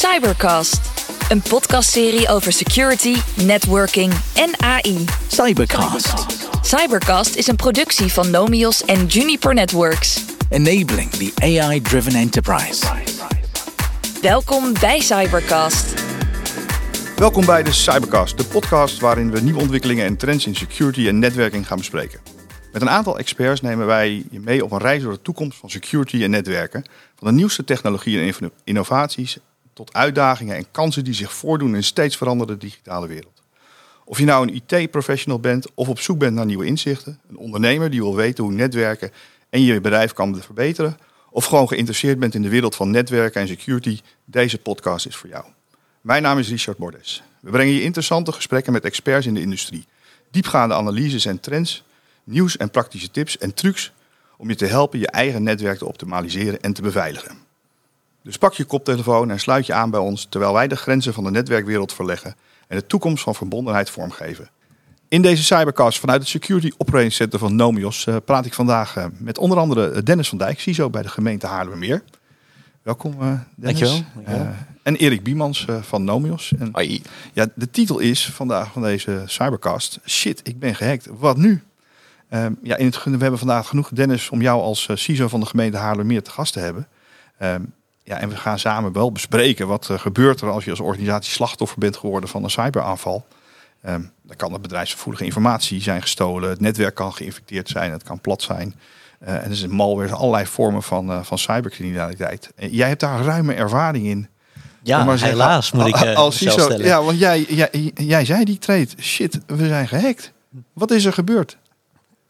Cybercast, 0.00 0.80
een 1.28 1.42
podcastserie 1.42 2.28
over 2.28 2.52
security, 2.52 3.16
networking 3.44 4.12
en 4.34 4.50
AI. 4.60 5.04
Cybercast. 5.28 6.26
Cybercast 6.62 7.34
is 7.34 7.46
een 7.46 7.56
productie 7.56 8.12
van 8.12 8.30
Nomios 8.30 8.84
en 8.84 9.06
Juniper 9.06 9.54
Networks. 9.54 10.24
Enabling 10.48 11.10
the 11.10 11.32
AI-driven 11.42 12.14
enterprise. 12.14 12.86
Welkom 14.22 14.72
bij 14.80 15.00
Cybercast. 15.00 16.04
Welkom 17.16 17.46
bij 17.46 17.62
de 17.62 17.72
Cybercast, 17.72 18.38
de 18.38 18.44
podcast 18.44 19.00
waarin 19.00 19.30
we 19.30 19.40
nieuwe 19.40 19.60
ontwikkelingen 19.60 20.04
en 20.04 20.16
trends 20.16 20.46
in 20.46 20.54
security 20.54 21.08
en 21.08 21.18
netwerking 21.18 21.66
gaan 21.66 21.78
bespreken. 21.78 22.20
Met 22.72 22.82
een 22.82 22.90
aantal 22.90 23.18
experts 23.18 23.60
nemen 23.60 23.86
wij 23.86 24.24
je 24.30 24.40
mee 24.40 24.64
op 24.64 24.72
een 24.72 24.78
reis 24.78 25.02
door 25.02 25.12
de 25.12 25.22
toekomst 25.22 25.58
van 25.58 25.70
security 25.70 26.22
en 26.22 26.30
netwerken. 26.30 26.84
Van 27.16 27.28
de 27.28 27.34
nieuwste 27.34 27.64
technologieën 27.64 28.20
en 28.20 28.34
inno- 28.38 28.54
innovaties 28.64 29.38
tot 29.80 29.94
uitdagingen 29.94 30.56
en 30.56 30.70
kansen 30.70 31.04
die 31.04 31.14
zich 31.14 31.32
voordoen 31.32 31.68
in 31.68 31.74
een 31.74 31.84
steeds 31.84 32.16
veranderende 32.16 32.60
digitale 32.66 33.06
wereld. 33.06 33.42
Of 34.04 34.18
je 34.18 34.24
nou 34.24 34.48
een 34.48 34.62
IT-professional 34.66 35.40
bent 35.40 35.66
of 35.74 35.88
op 35.88 36.00
zoek 36.00 36.18
bent 36.18 36.34
naar 36.34 36.46
nieuwe 36.46 36.66
inzichten, 36.66 37.20
een 37.28 37.36
ondernemer 37.36 37.90
die 37.90 38.00
wil 38.00 38.14
weten 38.14 38.44
hoe 38.44 38.52
netwerken 38.52 39.10
en 39.50 39.62
je 39.62 39.80
bedrijf 39.80 40.12
kan 40.12 40.42
verbeteren, 40.42 40.98
of 41.30 41.44
gewoon 41.44 41.68
geïnteresseerd 41.68 42.18
bent 42.18 42.34
in 42.34 42.42
de 42.42 42.48
wereld 42.48 42.74
van 42.74 42.90
netwerken 42.90 43.40
en 43.40 43.48
security, 43.48 44.00
deze 44.24 44.58
podcast 44.58 45.06
is 45.06 45.16
voor 45.16 45.28
jou. 45.28 45.44
Mijn 46.00 46.22
naam 46.22 46.38
is 46.38 46.48
Richard 46.48 46.78
Bordes. 46.78 47.22
We 47.40 47.50
brengen 47.50 47.74
je 47.74 47.82
interessante 47.82 48.32
gesprekken 48.32 48.72
met 48.72 48.84
experts 48.84 49.26
in 49.26 49.34
de 49.34 49.40
industrie, 49.40 49.86
diepgaande 50.30 50.74
analyses 50.74 51.24
en 51.24 51.40
trends, 51.40 51.84
nieuws 52.24 52.56
en 52.56 52.70
praktische 52.70 53.10
tips 53.10 53.38
en 53.38 53.54
trucs 53.54 53.92
om 54.36 54.48
je 54.48 54.54
te 54.54 54.66
helpen 54.66 54.98
je 54.98 55.10
eigen 55.10 55.42
netwerk 55.42 55.78
te 55.78 55.86
optimaliseren 55.86 56.60
en 56.60 56.72
te 56.72 56.82
beveiligen. 56.82 57.49
Dus 58.22 58.38
pak 58.38 58.54
je 58.54 58.64
koptelefoon 58.64 59.30
en 59.30 59.40
sluit 59.40 59.66
je 59.66 59.72
aan 59.72 59.90
bij 59.90 60.00
ons 60.00 60.26
terwijl 60.28 60.52
wij 60.52 60.68
de 60.68 60.76
grenzen 60.76 61.14
van 61.14 61.24
de 61.24 61.30
netwerkwereld 61.30 61.92
verleggen 61.92 62.34
en 62.68 62.76
de 62.78 62.86
toekomst 62.86 63.22
van 63.22 63.34
verbondenheid 63.34 63.90
vormgeven. 63.90 64.50
In 65.08 65.22
deze 65.22 65.42
cybercast 65.42 65.98
vanuit 65.98 66.20
het 66.20 66.28
Security 66.28 66.70
Operating 66.76 67.12
Center 67.12 67.38
van 67.38 67.56
Nomios 67.56 68.06
eh, 68.06 68.16
praat 68.24 68.46
ik 68.46 68.54
vandaag 68.54 68.96
eh, 68.96 69.04
met 69.18 69.38
onder 69.38 69.58
andere 69.58 70.02
Dennis 70.02 70.28
van 70.28 70.38
Dijk, 70.38 70.60
CISO 70.60 70.90
bij 70.90 71.02
de 71.02 71.08
gemeente 71.08 71.46
Haarlemmermeer. 71.46 72.02
Welkom 72.82 73.12
eh, 73.12 73.18
Dennis. 73.18 73.40
Dankjewel, 73.54 74.02
dankjewel. 74.14 74.46
Eh, 74.46 74.48
en 74.82 74.96
Erik 74.96 75.22
Biemans 75.22 75.66
eh, 75.66 75.82
van 75.82 76.04
Nomios. 76.04 76.52
En, 76.58 76.70
ja, 77.32 77.46
de 77.54 77.70
titel 77.70 77.98
is 77.98 78.26
vandaag 78.26 78.72
van 78.72 78.82
deze 78.82 79.22
cybercast: 79.26 79.98
Shit, 80.06 80.40
ik 80.42 80.58
ben 80.58 80.74
gehackt. 80.74 81.06
Wat 81.18 81.36
nu? 81.36 81.62
Ehm, 82.28 82.52
ja, 82.62 82.76
in 82.76 82.86
het, 82.86 83.04
we 83.04 83.10
hebben 83.10 83.38
vandaag 83.38 83.68
genoeg 83.68 83.88
Dennis 83.88 84.30
om 84.30 84.42
jou 84.42 84.60
als 84.60 84.88
eh, 84.88 84.96
CISO 84.96 85.28
van 85.28 85.40
de 85.40 85.46
gemeente 85.46 85.76
Haarlemmermeer 85.76 86.22
te 86.22 86.30
gast 86.30 86.52
te 86.52 86.60
hebben. 86.60 86.88
Ja, 88.10 88.18
en 88.18 88.28
we 88.28 88.36
gaan 88.36 88.58
samen 88.58 88.92
wel 88.92 89.12
bespreken 89.12 89.66
wat 89.66 89.88
er 89.88 89.98
gebeurt 89.98 90.40
er 90.40 90.50
als 90.50 90.64
je 90.64 90.70
als 90.70 90.80
organisatie 90.80 91.32
slachtoffer 91.32 91.78
bent 91.78 91.96
geworden 91.96 92.28
van 92.28 92.44
een 92.44 92.50
cyberaanval. 92.50 93.26
Ehm 93.82 94.02
dan 94.30 94.36
kan 94.36 94.52
er 94.52 94.60
bedrijfsgevoelige 94.60 95.24
informatie 95.24 95.82
zijn 95.82 96.02
gestolen, 96.02 96.50
het 96.50 96.60
netwerk 96.60 96.94
kan 96.94 97.12
geïnfecteerd 97.12 97.68
zijn, 97.68 97.92
het 97.92 98.02
kan 98.02 98.20
plat 98.20 98.42
zijn. 98.42 98.74
Eh, 99.18 99.34
en 99.34 99.50
er 99.50 99.56
zijn 99.56 99.70
malware, 99.70 100.08
er 100.08 100.14
allerlei 100.14 100.46
vormen 100.46 100.82
van, 100.82 101.10
uh, 101.10 101.22
van 101.22 101.38
cybercriminaliteit. 101.38 102.50
En 102.56 102.70
jij 102.70 102.88
hebt 102.88 103.00
daar 103.00 103.24
ruime 103.24 103.54
ervaring 103.54 104.06
in. 104.06 104.28
Ja, 104.82 105.04
maar 105.04 105.18
zeggen, 105.18 105.38
helaas 105.38 105.72
moet 105.72 105.86
ik 105.86 106.00
uh, 106.00 106.16
als 106.16 106.38
zelf 106.38 106.52
CISO, 106.52 106.64
stellen. 106.64 106.86
Ja, 106.86 107.02
want 107.02 107.18
jij, 107.18 107.42
jij, 107.48 107.92
jij 107.94 108.24
zei 108.24 108.44
die 108.44 108.58
trade. 108.58 108.88
Shit, 109.00 109.38
we 109.46 109.66
zijn 109.66 109.88
gehackt. 109.88 110.32
Wat 110.72 110.90
is 110.90 111.04
er 111.04 111.12
gebeurd? 111.12 111.56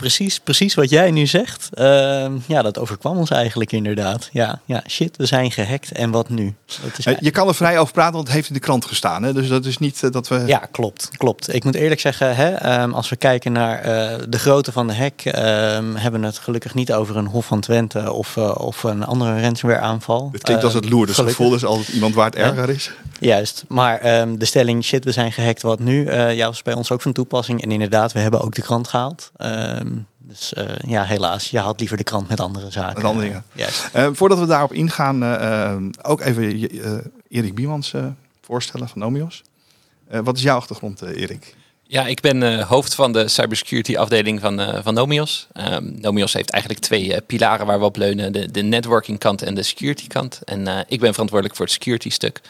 Precies, 0.01 0.39
precies 0.41 0.75
wat 0.75 0.91
jij 0.91 1.11
nu 1.11 1.27
zegt. 1.27 1.69
Ehm, 1.73 2.33
ja, 2.47 2.63
dat 2.63 2.79
overkwam 2.79 3.17
ons 3.17 3.31
eigenlijk 3.31 3.73
inderdaad. 3.73 4.29
Ja, 4.33 4.61
ja, 4.65 4.83
shit, 4.89 5.17
we 5.17 5.27
zijn 5.27 5.51
gehackt 5.51 5.93
en 5.93 6.11
wat 6.11 6.29
nu? 6.29 6.55
Dat 6.83 6.99
is 6.99 7.07
Eh, 7.07 7.17
Je 7.21 7.31
kan 7.31 7.49
er 7.49 7.55
vrij 7.55 7.79
over 7.79 7.93
praten, 7.93 8.13
want 8.15 8.27
het 8.27 8.37
heeft 8.37 8.49
in 8.49 8.55
de 8.55 8.61
krant 8.61 8.85
gestaan. 8.85 9.23
Hè? 9.23 9.33
Dus 9.33 9.49
dat 9.49 9.65
is 9.65 9.79
niet 9.79 10.03
eh, 10.03 10.11
dat 10.11 10.29
we... 10.29 10.43
Ja, 10.47 10.69
klopt, 10.71 11.09
klopt. 11.17 11.55
Ik 11.55 11.65
moet 11.65 11.75
eerlijk 11.75 12.01
zeggen, 12.01 12.37
hè, 12.37 12.51
ehm, 12.51 12.93
als 12.93 13.09
we 13.09 13.17
kijken 13.17 13.53
naar 13.53 13.79
eh, 13.79 14.19
de 14.29 14.39
grootte 14.39 14.73
van 14.73 14.87
de 14.87 14.95
hack, 14.95 15.21
ehm, 15.21 15.95
hebben 15.95 16.21
we 16.21 16.27
het 16.27 16.39
gelukkig 16.39 16.75
niet 16.75 16.93
over 16.93 17.17
een 17.17 17.27
Hof 17.27 17.47
van 17.47 17.61
Twente 17.61 18.13
of, 18.13 18.37
of 18.37 18.83
een 18.83 19.05
andere 19.05 19.41
ransomware 19.41 19.81
aanval. 19.81 20.29
Het 20.33 20.43
klinkt 20.43 20.65
als 20.65 20.75
het 20.75 20.91
Lourdes 20.91 21.17
gevoel, 21.17 21.55
is 21.55 21.65
altijd 21.65 21.89
iemand 21.89 22.15
waar 22.15 22.27
het 22.27 22.35
erger 22.35 22.71
is. 22.71 22.91
Juist, 23.19 23.65
maar 23.69 24.01
de 24.39 24.45
stelling 24.45 24.85
shit, 24.85 25.05
we 25.05 25.13
zijn 25.13 25.33
gehackt, 25.33 25.63
wat 25.63 25.79
nu? 25.79 26.13
ja, 26.13 26.47
was 26.47 26.63
bij 26.63 26.75
ons 26.75 26.91
ook 26.91 27.03
van 27.03 27.13
toepassing. 27.13 27.63
En 27.63 27.71
inderdaad, 27.71 28.13
we 28.13 28.19
hebben 28.19 28.41
ook 28.41 28.55
de 28.55 28.63
krant 28.63 28.89
gehaald. 28.89 29.31
Ehm, 30.31 30.39
dus 30.39 30.53
eh, 30.53 30.91
ja, 30.91 31.05
helaas, 31.05 31.51
je 31.51 31.59
had 31.59 31.79
liever 31.81 31.97
de 31.97 32.03
krant 32.05 32.29
met 32.29 32.41
andere 32.41 32.71
zaken. 32.71 32.95
Met 32.95 33.05
andere 33.05 33.27
dingen. 33.27 33.45
Juist. 33.53 33.89
Eh, 33.93 34.09
voordat 34.13 34.39
we 34.39 34.47
daarop 34.47 34.73
ingaan, 34.73 35.23
eh, 35.23 35.71
eh, 35.73 35.83
ook 36.03 36.21
even 36.21 36.69
eh, 36.71 36.93
Erik 37.29 37.55
Biemans 37.55 37.93
eh, 37.93 38.07
voorstellen 38.41 38.89
van 38.89 39.01
Nomios. 39.01 39.43
Eh, 40.09 40.21
wat 40.25 40.37
is 40.37 40.43
jouw 40.43 40.57
achtergrond, 40.57 41.03
eh, 41.03 41.21
Erik? 41.23 41.55
Ja, 41.83 42.07
ik 42.07 42.21
ben 42.21 42.43
eh, 42.43 42.67
hoofd 42.69 42.95
van 42.95 43.13
de 43.13 43.29
cybersecurity 43.29 43.97
afdeling 43.97 44.41
van, 44.41 44.61
eh, 44.61 44.79
van 44.83 44.95
Nomios. 44.95 45.47
Ehm, 45.53 45.85
Nomios 46.01 46.33
heeft 46.33 46.51
eigenlijk 46.51 46.83
twee 46.83 47.15
eh, 47.15 47.21
pilaren 47.27 47.67
waar 47.67 47.79
we 47.79 47.85
op 47.85 47.97
leunen. 47.97 48.33
De, 48.33 48.51
de 48.51 48.63
networking 48.63 49.19
kant 49.19 49.43
en 49.43 49.55
de 49.55 49.63
security 49.63 50.07
kant. 50.07 50.41
En 50.45 50.67
eh, 50.69 50.79
ik 50.89 51.01
ben 51.01 51.13
verantwoordelijk 51.13 51.57
voor 51.57 51.65
het 51.67 51.75
security 51.75 52.11
stuk. 52.11 52.41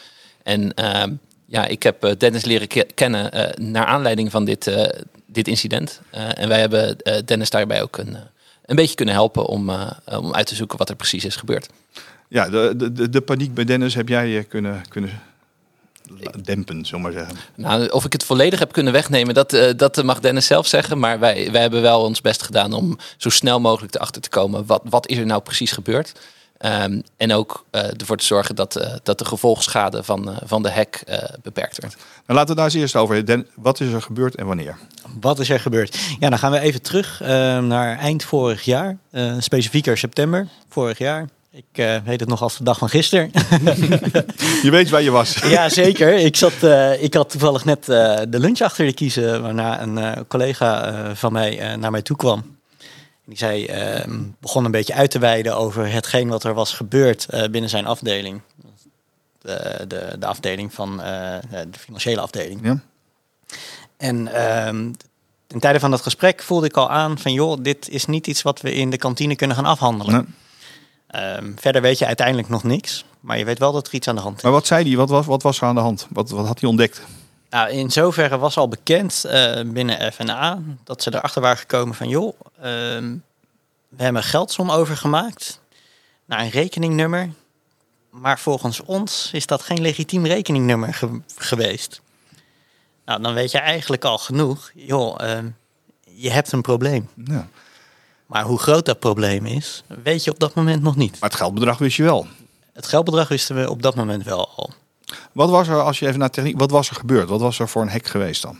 En 0.43 0.73
ehm, 0.73 1.13
ja, 1.45 1.65
ik 1.65 1.83
heb 1.83 2.03
eh, 2.03 2.11
Dennis 2.17 2.45
leren 2.45 2.67
ke- 2.67 2.87
kennen 2.95 3.31
eh, 3.31 3.65
naar 3.65 3.85
aanleiding 3.85 4.31
van 4.31 4.45
dit, 4.45 4.67
eh, 4.67 4.99
dit 5.31 5.47
incident. 5.47 6.01
Eh, 6.09 6.37
en 6.37 6.47
wij 6.47 6.59
hebben 6.59 7.01
eh, 7.01 7.21
Dennis 7.25 7.49
daarbij 7.49 7.81
ook 7.81 7.97
een, 7.97 8.15
eh, 8.15 8.21
een 8.65 8.75
beetje 8.75 8.95
kunnen 8.95 9.13
helpen 9.13 9.45
om, 9.45 9.71
om 10.05 10.33
uit 10.33 10.47
te 10.47 10.55
zoeken 10.55 10.77
wat 10.77 10.89
er 10.89 10.95
precies 10.95 11.25
is 11.25 11.35
gebeurd. 11.35 11.69
Ja, 12.27 12.49
de, 12.49 12.91
de, 12.93 13.09
de, 13.09 13.21
paniek 13.21 13.53
bij 13.53 13.63
Dennis 13.63 13.95
heb 13.95 14.07
jij 14.07 14.43
kunnen, 14.43 14.81
kunnen 14.89 15.21
dempen, 16.43 16.85
zullen 16.85 17.01
maar 17.01 17.11
zeggen. 17.11 17.35
Nou, 17.55 17.89
of 17.89 18.05
ik 18.05 18.13
het 18.13 18.23
volledig 18.23 18.59
heb 18.59 18.71
kunnen 18.71 18.93
wegnemen, 18.93 19.33
dat, 19.33 19.57
dat 19.75 20.03
mag 20.03 20.19
Dennis 20.19 20.45
zelf 20.45 20.67
zeggen. 20.67 20.99
Maar 20.99 21.19
wij, 21.19 21.51
wij 21.51 21.61
hebben 21.61 21.81
wel 21.81 22.01
ons 22.01 22.21
best 22.21 22.43
gedaan 22.43 22.73
om 22.73 22.97
zo 23.17 23.29
snel 23.29 23.59
mogelijk 23.59 23.95
erachter 23.95 24.21
te 24.21 24.29
komen. 24.29 24.65
Wat, 24.65 24.81
wat 24.89 25.07
is 25.07 25.17
er 25.17 25.25
nou 25.25 25.41
precies 25.41 25.71
gebeurd? 25.71 26.13
Ehm, 26.61 27.01
en 27.17 27.33
ook 27.33 27.65
eh, 27.71 27.83
ervoor 27.99 28.17
te 28.17 28.25
zorgen 28.25 28.55
dat, 28.55 28.75
eh, 28.75 28.93
dat 29.03 29.17
de 29.17 29.25
gevolgschade 29.25 30.03
van, 30.03 30.29
eh, 30.31 30.37
van 30.45 30.63
de 30.63 30.71
hack 30.71 30.95
eh, 31.05 31.17
beperkt 31.43 31.77
werd. 31.81 31.95
Nou, 31.95 32.39
laten 32.39 32.49
we 32.49 32.55
daar 32.55 32.65
eens 32.65 32.73
eerst 32.73 32.95
over. 32.95 33.25
Den, 33.25 33.47
wat 33.55 33.79
is 33.79 33.91
er 33.93 34.01
gebeurd 34.01 34.35
en 34.35 34.45
wanneer? 34.45 34.77
Wat 35.19 35.39
is 35.39 35.49
er 35.49 35.59
gebeurd? 35.59 35.97
Ja, 36.19 36.29
dan 36.29 36.39
gaan 36.39 36.51
we 36.51 36.59
even 36.59 36.81
terug 36.81 37.21
eh, 37.21 37.27
naar 37.59 37.97
eind 37.97 38.23
vorig 38.23 38.61
jaar. 38.63 38.97
eh 39.11 39.33
specifieker 39.39 39.97
september 39.97 40.47
vorig 40.69 40.97
jaar. 40.97 41.27
Ik 41.51 41.65
eh, 41.71 41.95
weet 42.05 42.19
het 42.19 42.29
nog 42.29 42.41
als 42.41 42.57
de 42.57 42.63
dag 42.63 42.77
van 42.77 42.89
gisteren. 42.89 43.31
Je 44.63 44.69
weet 44.71 44.89
waar 44.89 45.01
je 45.01 45.11
was. 45.11 45.33
ja, 45.33 45.69
zeker. 45.69 46.13
Ik, 46.13 46.35
zat, 46.35 46.63
eh, 46.63 47.03
ik 47.03 47.13
had 47.13 47.29
toevallig 47.29 47.65
net 47.65 47.89
eh, 47.89 48.19
de 48.29 48.39
lunch 48.39 48.59
achter 48.61 48.85
de 48.85 48.93
kiezen... 48.93 49.41
waarna 49.41 49.81
een 49.81 49.97
eh, 49.97 50.11
collega 50.27 50.85
eh, 50.85 51.09
van 51.15 51.31
mij 51.33 51.59
eh, 51.59 51.77
naar 51.77 51.91
mij 51.91 52.01
toe 52.01 52.17
kwam. 52.17 52.59
Die 53.31 53.39
zei, 53.39 53.65
eh, 53.65 54.11
begon 54.39 54.65
een 54.65 54.71
beetje 54.71 54.93
uit 54.93 55.11
te 55.11 55.19
wijden 55.19 55.55
over 55.55 55.91
hetgeen 55.91 56.27
wat 56.27 56.43
er 56.43 56.53
was 56.53 56.73
gebeurd 56.73 57.25
eh, 57.25 57.49
binnen 57.49 57.69
zijn 57.69 57.85
afdeling. 57.85 58.41
De, 59.41 59.85
de, 59.87 60.15
de 60.19 60.25
afdeling 60.25 60.73
van 60.73 61.01
eh, 61.01 61.37
de 61.49 61.79
financiële 61.79 62.21
afdeling. 62.21 62.59
Ja? 62.63 62.79
En 63.97 64.27
ehm 64.27 64.91
ten 65.47 65.59
tijde 65.59 65.79
van 65.79 65.91
dat 65.91 66.01
gesprek 66.01 66.41
voelde 66.41 66.65
ik 66.65 66.77
al 66.77 66.89
aan 66.89 67.17
van 67.17 67.33
joh, 67.33 67.57
dit 67.61 67.89
is 67.89 68.05
niet 68.05 68.27
iets 68.27 68.41
wat 68.41 68.61
we 68.61 68.73
in 68.73 68.89
de 68.89 68.97
kantine 68.97 69.35
kunnen 69.35 69.55
gaan 69.55 69.65
afhandelen. 69.65 70.35
Ehm, 71.07 71.51
verder 71.55 71.81
weet 71.81 71.99
je 71.99 72.05
uiteindelijk 72.05 72.49
nog 72.49 72.63
niks, 72.63 73.05
maar 73.19 73.37
je 73.37 73.45
weet 73.45 73.59
wel 73.59 73.71
dat 73.71 73.87
er 73.87 73.93
iets 73.93 74.07
aan 74.07 74.15
de 74.15 74.21
hand 74.21 74.37
is. 74.37 74.43
maar 74.43 74.51
wat 74.51 74.67
zei 74.67 74.87
hij? 74.87 74.95
Wat 74.95 75.09
was, 75.09 75.25
wat 75.25 75.43
was 75.43 75.61
er 75.61 75.67
aan 75.67 75.75
de 75.75 75.81
hand? 75.81 76.07
Wat, 76.09 76.29
wat 76.29 76.47
had 76.47 76.59
hij 76.59 76.69
ontdekt? 76.69 77.01
Nou, 77.51 77.69
in 77.69 77.91
zoverre 77.91 78.37
was 78.37 78.57
al 78.57 78.67
bekend 78.67 79.25
eh, 79.25 79.61
binnen 79.65 80.13
FNA 80.13 80.59
dat 80.83 81.03
ze 81.03 81.13
erachter 81.13 81.41
waren 81.41 81.57
gekomen 81.57 81.95
van 81.95 82.09
joh, 82.09 82.39
ehm, 82.61 83.15
we 83.89 84.03
hebben 84.03 84.21
een 84.21 84.27
geldsom 84.27 84.71
overgemaakt 84.71 85.59
naar 86.25 86.39
een 86.39 86.49
rekeningnummer, 86.49 87.29
maar 88.09 88.39
volgens 88.39 88.79
ons 88.81 89.29
is 89.33 89.45
dat 89.45 89.61
geen 89.61 89.81
legitiem 89.81 90.25
rekeningnummer 90.25 90.93
ge- 90.93 91.21
geweest. 91.35 92.01
Nou, 93.05 93.21
dan 93.21 93.33
weet 93.33 93.51
je 93.51 93.57
eigenlijk 93.59 94.05
al 94.05 94.17
genoeg, 94.17 94.71
joh, 94.75 95.15
ehm, 95.21 95.47
je 96.03 96.29
hebt 96.31 96.51
een 96.51 96.61
probleem. 96.61 97.09
Ja. 97.25 97.47
Maar 98.25 98.43
hoe 98.43 98.59
groot 98.59 98.85
dat 98.85 98.99
probleem 98.99 99.45
is, 99.45 99.83
weet 100.03 100.23
je 100.23 100.31
op 100.31 100.39
dat 100.39 100.53
moment 100.53 100.81
nog 100.83 100.95
niet. 100.95 101.19
Maar 101.19 101.29
het 101.29 101.39
geldbedrag 101.39 101.77
wist 101.77 101.97
je 101.97 102.03
wel. 102.03 102.27
Het 102.73 102.87
geldbedrag 102.87 103.27
wisten 103.27 103.55
we 103.55 103.69
op 103.69 103.81
dat 103.81 103.95
moment 103.95 104.23
wel 104.23 104.49
al. 104.55 104.73
Wat 105.31 105.49
was 105.49 105.67
er, 105.67 105.81
als 105.81 105.99
je 105.99 106.07
even 106.07 106.19
naar 106.19 106.29
techniek, 106.29 106.59
wat 106.59 106.71
was 106.71 106.89
er 106.89 106.95
gebeurd? 106.95 107.29
Wat 107.29 107.39
was 107.39 107.59
er 107.59 107.69
voor 107.69 107.81
een 107.81 107.89
hack 107.89 108.07
geweest 108.07 108.41
dan? 108.41 108.59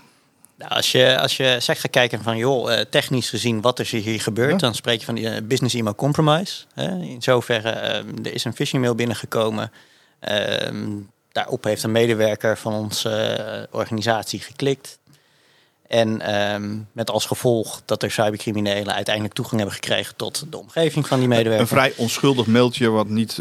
Nou, 0.57 0.73
als 0.73 0.91
je, 0.91 1.19
als 1.19 1.37
je 1.37 1.57
zegt 1.59 1.79
gaat 1.79 1.91
kijken 1.91 2.23
van, 2.23 2.37
joh, 2.37 2.73
eh, 2.73 2.85
technisch 2.89 3.29
gezien 3.29 3.61
wat 3.61 3.79
er 3.79 3.87
hier 3.87 4.21
gebeurt, 4.21 4.51
Ja. 4.51 4.57
dan 4.57 4.75
spreek 4.75 4.99
je 4.99 5.05
van 5.05 5.15
die 5.15 5.29
eh, 5.29 5.41
business 5.43 5.75
email 5.75 5.95
compromise. 5.95 6.63
In 7.01 7.17
zoverre, 7.19 7.69
eh, 7.69 7.95
er 8.23 8.33
is 8.33 8.43
een 8.43 8.53
phishing 8.55 8.81
mail 8.81 8.95
binnengekomen. 8.95 9.71
Ehm, 10.19 10.87
daarop 11.31 11.63
heeft 11.63 11.83
een 11.83 11.91
medewerker 11.91 12.57
van 12.57 12.73
onze 12.73 13.67
organisatie 13.71 14.39
geklikt. 14.39 14.99
En 15.87 16.21
ehm, 16.21 16.77
met 16.91 17.09
als 17.09 17.25
gevolg 17.25 17.81
dat 17.85 18.03
er 18.03 18.11
cybercriminelen 18.11 18.93
uiteindelijk 18.93 19.35
toegang 19.35 19.57
hebben 19.57 19.75
gekregen 19.75 20.15
tot 20.15 20.45
de 20.51 20.57
omgeving 20.57 21.07
van 21.07 21.19
die 21.19 21.27
medewerker. 21.27 21.61
Een 21.61 21.67
vrij 21.67 21.93
onschuldig 21.97 22.45
mailtje 22.45 22.89
wat 22.89 23.07
niet 23.07 23.39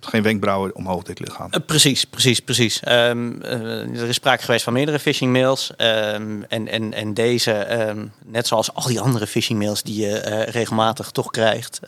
geen 0.00 0.22
wenkbrauwen 0.22 0.74
omhoog 0.74 1.02
dit 1.02 1.32
gaan. 1.32 1.48
Uh, 1.50 1.60
precies, 1.66 2.04
precies, 2.04 2.40
precies. 2.40 2.80
Um, 2.88 3.42
uh, 3.42 4.00
er 4.00 4.08
is 4.08 4.14
sprake 4.14 4.42
geweest 4.42 4.64
van 4.64 4.72
meerdere 4.72 4.98
phishing 4.98 5.32
mails. 5.32 5.70
Um, 5.76 6.44
en, 6.44 6.68
en, 6.68 6.92
en 6.92 7.14
deze, 7.14 7.80
um, 7.88 8.12
net 8.24 8.46
zoals 8.46 8.74
al 8.74 8.86
die 8.86 9.00
andere 9.00 9.26
phishing 9.26 9.58
mails 9.58 9.82
die 9.82 10.00
je 10.00 10.24
uh, 10.26 10.42
regelmatig 10.42 11.10
toch 11.10 11.30
krijgt, 11.30 11.80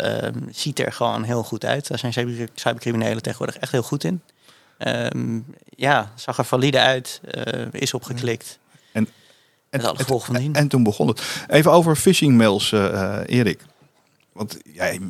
ziet 0.51 0.79
er 0.79 0.93
gewoon 0.93 1.23
heel 1.23 1.43
goed 1.43 1.65
uit. 1.65 1.89
Daar 1.89 1.99
zijn 1.99 2.13
cyber, 2.13 2.49
cybercriminelen 2.55 3.23
tegenwoordig 3.23 3.57
echt 3.57 3.73
heel 3.73 3.83
goed 3.83 4.05
in. 4.05 4.23
ja, 5.77 6.13
zag 6.15 6.39
er 6.39 6.45
valide 6.45 6.79
uit, 6.79 7.21
is 7.71 7.95
opgeklikt. 7.95 8.59
En, 8.93 9.09
en, 9.71 9.81
en, 10.33 10.55
en, 10.55 10.69
toen 10.69 10.83
begon 10.83 11.09
het. 11.09 11.23
Even 11.49 11.73
over 11.73 11.97
phishing 11.97 12.37
mails, 12.37 12.73
Erik. 13.27 13.63
Want 14.33 14.59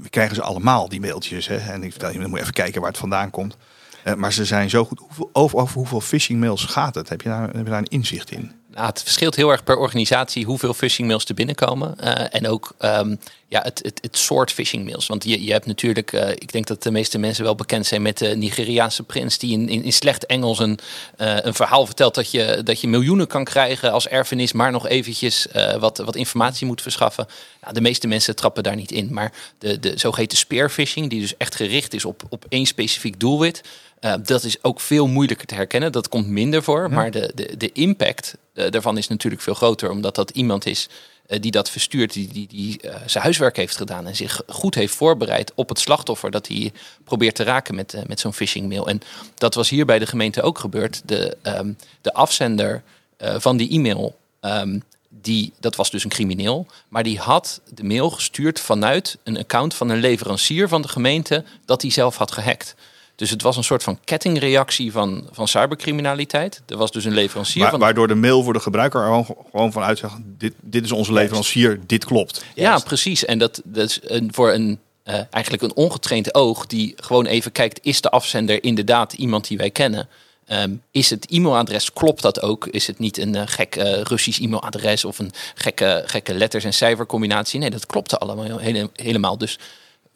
we 0.03 0.09
krijgen 0.11 0.35
ze 0.35 0.43
allemaal, 0.43 0.89
die 0.89 1.01
mailtjes. 1.01 1.47
Hè? 1.47 1.57
En 1.57 1.83
ik 1.83 1.91
vertel 1.91 2.13
je, 2.13 2.27
moet 2.27 2.39
even 2.39 2.53
kijken 2.53 2.81
waar 2.81 2.91
het 2.91 2.99
vandaan 2.99 3.31
komt. 3.31 3.57
Uh, 4.05 4.15
maar 4.15 4.33
ze 4.33 4.45
zijn 4.45 4.71
zo 4.71 4.85
goed. 4.85 4.99
Hoeveel, 4.99 5.31
over, 5.33 5.59
over 5.59 5.75
hoeveel 5.75 6.01
phishing 6.01 6.41
mails 6.41 6.65
gaat 6.65 6.95
het? 6.95 7.09
Heb 7.09 7.21
je 7.21 7.29
daar, 7.29 7.43
heb 7.43 7.65
je 7.65 7.71
daar 7.71 7.79
een 7.79 7.85
inzicht 7.85 8.31
in? 8.31 8.53
Het 8.87 9.03
verschilt 9.03 9.37
heel 9.37 9.51
erg 9.51 9.65
per 9.65 9.77
organisatie 9.77 10.45
hoeveel 10.45 10.75
phishing 10.75 11.09
mails 11.09 11.25
er 11.25 11.35
binnenkomen. 11.35 11.97
Uh, 12.01 12.35
en 12.35 12.49
ook 12.49 12.75
um, 12.81 13.19
ja, 13.49 13.63
het, 13.63 13.81
het, 13.83 13.99
het 14.03 14.17
soort 14.19 14.53
phishing 14.53 14.85
mails. 14.85 15.07
Want 15.07 15.25
je, 15.25 15.45
je 15.45 15.53
hebt 15.53 15.67
natuurlijk, 15.67 16.13
uh, 16.13 16.31
ik 16.31 16.53
denk 16.53 16.67
dat 16.67 16.83
de 16.83 16.91
meeste 16.91 17.19
mensen 17.19 17.45
wel 17.45 17.55
bekend 17.55 17.87
zijn 17.87 18.03
met 18.03 18.19
de 18.19 18.37
Nigeriaanse 18.37 19.03
prins 19.03 19.39
die 19.39 19.53
in, 19.53 19.69
in, 19.69 19.85
in 19.85 19.93
slecht 19.93 20.27
Engels 20.27 20.59
een, 20.59 20.79
uh, 21.19 21.37
een 21.41 21.55
verhaal 21.55 21.87
vertelt 21.87 22.15
dat 22.15 22.31
je, 22.31 22.61
dat 22.65 22.81
je 22.81 22.89
miljoenen 22.89 23.27
kan 23.27 23.45
krijgen 23.45 23.93
als 23.93 24.09
erfenis, 24.09 24.53
maar 24.53 24.71
nog 24.71 24.89
eventjes 24.89 25.47
wat, 25.79 25.99
wat 25.99 26.17
informatie 26.17 26.67
moet 26.67 26.83
verschaffen. 26.83 27.27
De 27.73 27.81
meeste 27.81 28.07
mensen 28.07 28.37
trappen 28.37 28.63
daar 28.63 28.77
niet 28.77 28.93
in. 28.93 29.13
Maar 29.13 29.33
de, 29.59 29.79
de 29.79 29.93
zogeheten 29.97 30.39
spearphishing, 30.39 31.11
die 31.11 31.21
dus 31.21 31.37
echt 31.37 31.55
gericht 31.55 31.95
is 31.95 32.05
op, 32.05 32.23
op 32.29 32.45
één 32.49 32.67
specifiek 32.67 33.21
doelwit. 33.21 33.63
Uh, 34.01 34.15
dat 34.23 34.45
is 34.45 34.63
ook 34.63 34.81
veel 34.81 35.07
moeilijker 35.07 35.47
te 35.47 35.55
herkennen. 35.55 35.93
Dat 35.93 36.09
komt 36.09 36.27
minder 36.27 36.63
voor. 36.63 36.91
Maar 36.91 37.11
de, 37.11 37.33
de, 37.35 37.57
de 37.57 37.73
impact 37.73 38.37
uh, 38.55 38.71
daarvan 38.71 38.99
is 38.99 39.09
natuurlijk 39.09 39.43
veel 39.43 39.55
groter. 39.55 39.91
Omdat 39.91 40.15
dat 40.15 40.31
iemand 40.31 40.67
is 40.67 40.89
uh, 41.29 41.41
die 41.41 41.51
dat 41.51 41.71
verstuurt. 41.71 42.13
Die, 42.13 42.29
die, 42.33 42.49
die 42.49 42.81
zijn 43.07 43.25
huiswerk 43.25 43.57
heeft 43.57 43.77
gedaan. 43.77 44.07
En 44.07 44.17
zich 44.17 44.43
goed 44.47 44.75
heeft 44.75 44.95
voorbereid 44.95 45.53
op 45.55 45.69
het 45.69 45.79
slachtoffer. 45.79 46.31
Dat 46.31 46.49
hij 46.49 46.73
probeert 47.05 47.35
te 47.35 47.43
raken 47.43 47.75
met, 47.75 47.97
met 48.07 48.21
zo'n 48.21 48.35
phishing 48.35 48.69
mail. 48.69 48.89
En 48.89 49.01
dat 49.35 49.55
was 49.55 49.69
hier 49.69 49.87
bij 49.87 49.99
de 49.99 50.07
gemeente 50.07 50.43
ook 50.43 50.59
gebeurd. 50.59 51.03
De, 51.05 51.37
um, 51.43 51.77
de 52.01 52.13
afzender 52.13 52.83
van 53.19 53.57
die 53.57 53.71
e-mail. 53.71 54.19
Um, 54.41 54.83
die, 55.11 55.53
dat 55.61 55.77
was 55.77 55.91
dus 55.91 56.05
een 56.05 56.11
crimineel, 56.11 56.67
maar 56.89 57.03
die 57.03 57.19
had 57.19 57.61
de 57.75 57.85
mail 57.85 58.11
gestuurd 58.11 58.61
vanuit 58.61 59.19
een 59.23 59.39
account 59.39 59.75
van 59.75 59.89
een 59.89 60.01
leverancier 60.01 60.69
van 60.69 60.83
de 60.83 60.89
gemeente 60.89 61.45
dat 61.65 61.83
hij 61.83 61.91
zelf 61.91 62.17
had 62.17 62.33
gehackt. 62.33 62.75
Dus 63.21 63.31
het 63.31 63.43
was 63.43 63.57
een 63.57 63.65
soort 63.65 63.83
van 63.83 63.99
kettingreactie 64.05 64.93
van, 64.93 65.29
van 65.31 65.49
cybercriminaliteit. 65.49 66.63
Er 66.67 66.77
was 66.77 66.91
dus 66.91 67.05
een 67.05 67.13
leverancier. 67.13 67.63
Wa 67.63 67.71
van... 67.71 67.79
Waardoor 67.79 68.09
de 68.09 68.15
mail 68.15 68.43
voor 68.43 68.53
de 68.53 68.61
gebruiker 68.61 69.01
er 69.01 69.25
gewoon 69.51 69.73
vanuit 69.73 69.99
zegt: 69.99 70.15
dit, 70.23 70.53
dit 70.61 70.85
is 70.85 70.93
onze 70.93 71.13
leverancier, 71.13 71.81
dit 71.87 72.05
klopt. 72.05 72.45
Ja, 72.55 72.79
precies. 72.79 73.25
En 73.25 73.39
dat, 73.39 73.61
dat 73.65 73.89
is 73.89 74.01
een, 74.03 74.29
voor 74.33 74.53
een, 74.53 74.79
uh, 75.05 75.15
eigenlijk 75.31 75.63
een 75.63 75.75
ongetraind 75.75 76.35
oog 76.35 76.67
die 76.67 76.95
gewoon 76.97 77.27
even 77.27 77.53
kijkt: 77.53 77.79
is 77.83 78.01
de 78.01 78.11
afzender 78.11 78.63
inderdaad 78.63 79.13
iemand 79.13 79.49
die 79.49 79.57
wij 79.57 79.71
kennen? 79.71 80.09
Um, 80.53 80.83
is 80.91 81.11
het 81.11 81.27
e-mailadres, 81.31 81.93
klopt 81.93 82.23
dat 82.23 82.43
ook? 82.43 82.67
Is 82.67 82.87
het 82.87 82.99
niet 82.99 83.19
een 83.19 83.35
uh, 83.35 83.43
gek 83.45 83.77
uh, 83.77 84.01
Russisch 84.01 84.41
e-mailadres 84.41 85.05
of 85.05 85.19
een 85.19 85.33
gekke, 85.55 86.03
gekke 86.07 86.35
letters- 86.35 86.65
en 86.65 86.75
cijfercombinatie? 86.75 87.61
Nee, 87.61 87.71
dat 87.71 87.87
klopte 87.87 88.19
allemaal 88.19 88.59
hele, 88.59 88.91
helemaal. 88.95 89.39
Dus 89.39 89.59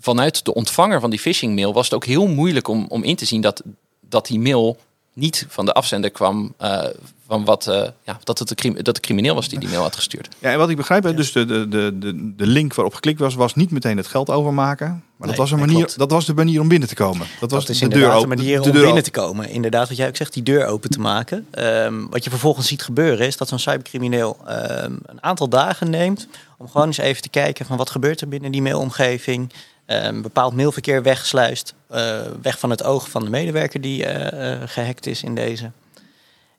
vanuit 0.05 0.45
de 0.45 0.55
ontvanger 0.55 1.01
van 1.01 1.11
die 1.11 1.19
phishing 1.19 1.55
mail 1.55 1.73
was 1.73 1.85
het 1.85 1.95
ook 1.95 2.05
heel 2.05 2.27
moeilijk 2.27 2.69
om, 2.69 2.87
om 2.89 3.03
in 3.03 3.17
te 3.17 3.25
zien 3.25 3.41
dat, 3.41 3.62
dat 4.01 4.27
die 4.27 4.41
mail 4.41 4.79
niet 5.12 5.47
van 5.49 5.65
de 5.65 5.73
afzender 5.73 6.11
kwam 6.11 6.55
uh, 6.61 6.85
van 7.27 7.45
wat, 7.45 7.67
uh, 7.67 7.87
ja, 8.03 8.19
dat 8.25 8.39
het 8.39 8.49
de, 8.49 8.83
dat 8.83 8.95
de 8.95 9.01
crimineel 9.01 9.35
was 9.35 9.49
die 9.49 9.59
die 9.59 9.69
mail 9.69 9.83
had 9.83 9.97
gestuurd. 9.97 10.29
Ja, 10.39 10.53
en 10.53 10.59
wat 10.59 10.69
ik 10.69 10.77
begrijp, 10.77 11.05
ja. 11.05 11.12
dus 11.12 11.33
de, 11.33 11.47
de, 11.47 11.69
de, 11.69 12.35
de 12.37 12.47
link 12.47 12.75
waarop 12.75 12.95
geklikt 12.95 13.19
was, 13.19 13.35
was 13.35 13.55
niet 13.55 13.71
meteen 13.71 13.97
het 13.97 14.06
geld 14.06 14.31
overmaken. 14.31 14.87
Maar 14.87 15.29
nee, 15.29 15.29
dat, 15.29 15.37
was 15.37 15.51
een 15.51 15.59
manier, 15.67 15.93
dat 15.97 16.11
was 16.11 16.27
de 16.27 16.35
manier 16.35 16.61
om 16.61 16.69
binnen 16.69 16.89
te 16.89 16.95
komen. 16.95 17.27
Dat, 17.41 17.50
was 17.50 17.69
is 17.69 17.79
de 17.79 17.89
deur 17.89 18.12
open, 18.12 18.29
de 18.29 18.37
manier 18.37 18.61
om 18.62 18.73
binnen 18.73 19.03
te 19.03 19.11
komen. 19.11 19.49
Inderdaad, 19.49 19.89
wat 19.89 19.97
jij 19.97 20.09
ook 20.09 20.17
zegt, 20.17 20.33
die 20.33 20.43
deur 20.43 20.67
open 20.67 20.91
te 20.91 21.00
maken. 21.00 21.47
Um, 21.59 22.11
wat 22.11 22.25
je 22.25 22.31
vervolgens 22.31 22.67
ziet 22.67 22.83
gebeuren 22.83 23.27
is 23.27 23.37
dat 23.37 23.49
zo'n 23.49 23.59
cybercrimineel 23.59 24.37
um, 24.41 24.99
een 25.07 25.23
aantal 25.23 25.49
dagen 25.49 25.91
neemt 25.91 26.29
om 26.59 26.69
gewoon 26.69 26.87
eens 26.87 26.99
even 26.99 27.23
te 27.23 27.29
kijken 27.29 27.67
van 27.67 27.77
wat 27.77 27.91
gebeurt 27.91 28.21
er 28.21 28.29
binnen 28.29 28.53
die 28.53 28.62
mailomgeving. 28.62 29.53
Um, 29.87 30.23
bepaald 30.23 30.55
mailverkeer 30.55 31.03
wegsluist. 31.03 31.75
Uh, 31.91 32.21
weg 32.43 32.59
van 32.59 32.71
het 32.71 32.83
oog 32.83 33.11
van 33.11 33.25
de 33.25 33.31
medewerker 33.31 33.81
die 33.81 34.07
uh, 34.07 34.63
gehackt 34.65 35.07
is 35.07 35.23
in 35.23 35.35
deze. 35.35 35.71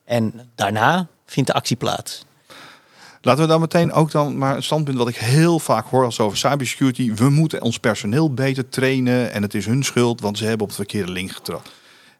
En 0.04 0.50
daarna 0.54 1.06
vindt 1.26 1.48
de 1.48 1.54
actie 1.54 1.76
plaats. 1.76 2.24
Laten 3.20 3.42
we 3.42 3.48
dan 3.48 3.60
meteen 3.60 3.92
ook 3.92 4.10
dan 4.10 4.38
maar 4.38 4.56
een 4.56 4.62
standpunt 4.62 4.98
wat 4.98 5.08
ik 5.08 5.16
heel 5.16 5.58
vaak 5.58 5.86
hoor 5.86 6.04
als 6.04 6.20
over 6.20 6.38
cybersecurity. 6.38 7.14
We 7.14 7.30
moeten 7.30 7.62
ons 7.62 7.78
personeel 7.78 8.34
beter 8.34 8.68
trainen 8.68 9.32
en 9.32 9.42
het 9.42 9.54
is 9.54 9.66
hun 9.66 9.84
schuld, 9.84 10.20
want 10.20 10.38
ze 10.38 10.44
hebben 10.44 10.62
op 10.62 10.68
de 10.68 10.76
verkeerde 10.76 11.12
link 11.12 11.30
getrapt. 11.30 11.70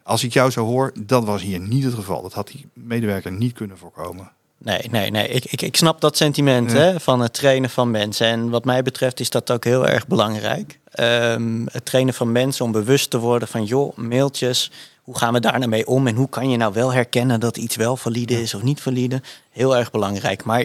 Als 0.03 0.25
ik 0.25 0.33
jou 0.33 0.51
zo 0.51 0.65
hoor, 0.65 0.93
dat 0.99 1.25
was 1.25 1.43
hier 1.43 1.61
niet 1.61 1.85
het 1.85 1.95
geval. 1.95 2.23
Dat 2.23 2.33
had 2.33 2.49
die 2.49 2.69
medewerker 2.73 3.33
niet 3.33 3.53
kunnen 3.53 3.79
voorkomen. 3.79 4.31
Nee, 4.59 4.89
nee, 4.91 5.11
nee. 5.11 5.29
Ik, 5.29 5.45
ik, 5.45 5.63
ik 5.63 5.77
snap 5.77 6.01
dat 6.01 6.17
sentiment 6.17 6.73
ja. 6.73 6.79
hè, 6.79 7.01
van 7.01 7.21
het 7.21 7.33
trainen 7.33 7.71
van 7.71 7.91
mensen. 7.91 8.27
En 8.27 8.51
wat 8.51 8.65
mij 8.65 8.83
betreft 8.83 9.21
is 9.21 9.31
dat 9.31 9.51
ook 9.51 9.65
heel 9.65 9.89
erg 9.89 10.07
belangrijk. 10.07 10.79
Um, 11.01 11.67
het 11.73 11.85
trainen 11.85 12.15
van 12.15 12.33
mensen 12.33 12.65
om 12.65 12.73
bewust 12.73 13.11
te 13.11 13.19
worden 13.19 13.49
van 13.49 13.65
joh, 13.65 13.97
mailtjes. 13.97 14.71
Hoe 15.03 15.19
gaan 15.19 15.33
we 15.33 15.41
daar 15.41 15.59
nou 15.59 15.71
mee 15.71 15.87
om? 15.87 16.07
En 16.07 16.15
hoe 16.15 16.29
kan 16.29 16.51
je 16.51 16.57
nou 16.57 16.73
wel 16.73 16.93
herkennen 16.93 17.41
dat 17.41 17.57
iets 17.57 17.77
wel 17.77 17.97
valide 17.97 18.43
is 18.43 18.55
of 18.55 18.63
niet 18.63 18.81
valide? 18.81 19.23
Heel 19.51 19.77
erg 19.77 19.91
belangrijk. 19.91 20.45
Maar 20.45 20.65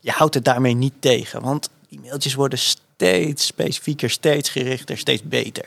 je 0.00 0.10
houdt 0.10 0.34
het 0.34 0.44
daarmee 0.44 0.74
niet 0.74 0.94
tegen. 1.00 1.42
Want 1.42 1.70
die 1.88 2.00
mailtjes 2.00 2.34
worden 2.34 2.58
steeds 2.58 3.46
specifieker, 3.46 4.10
steeds 4.10 4.48
gerichter, 4.48 4.98
steeds 4.98 5.22
beter. 5.22 5.64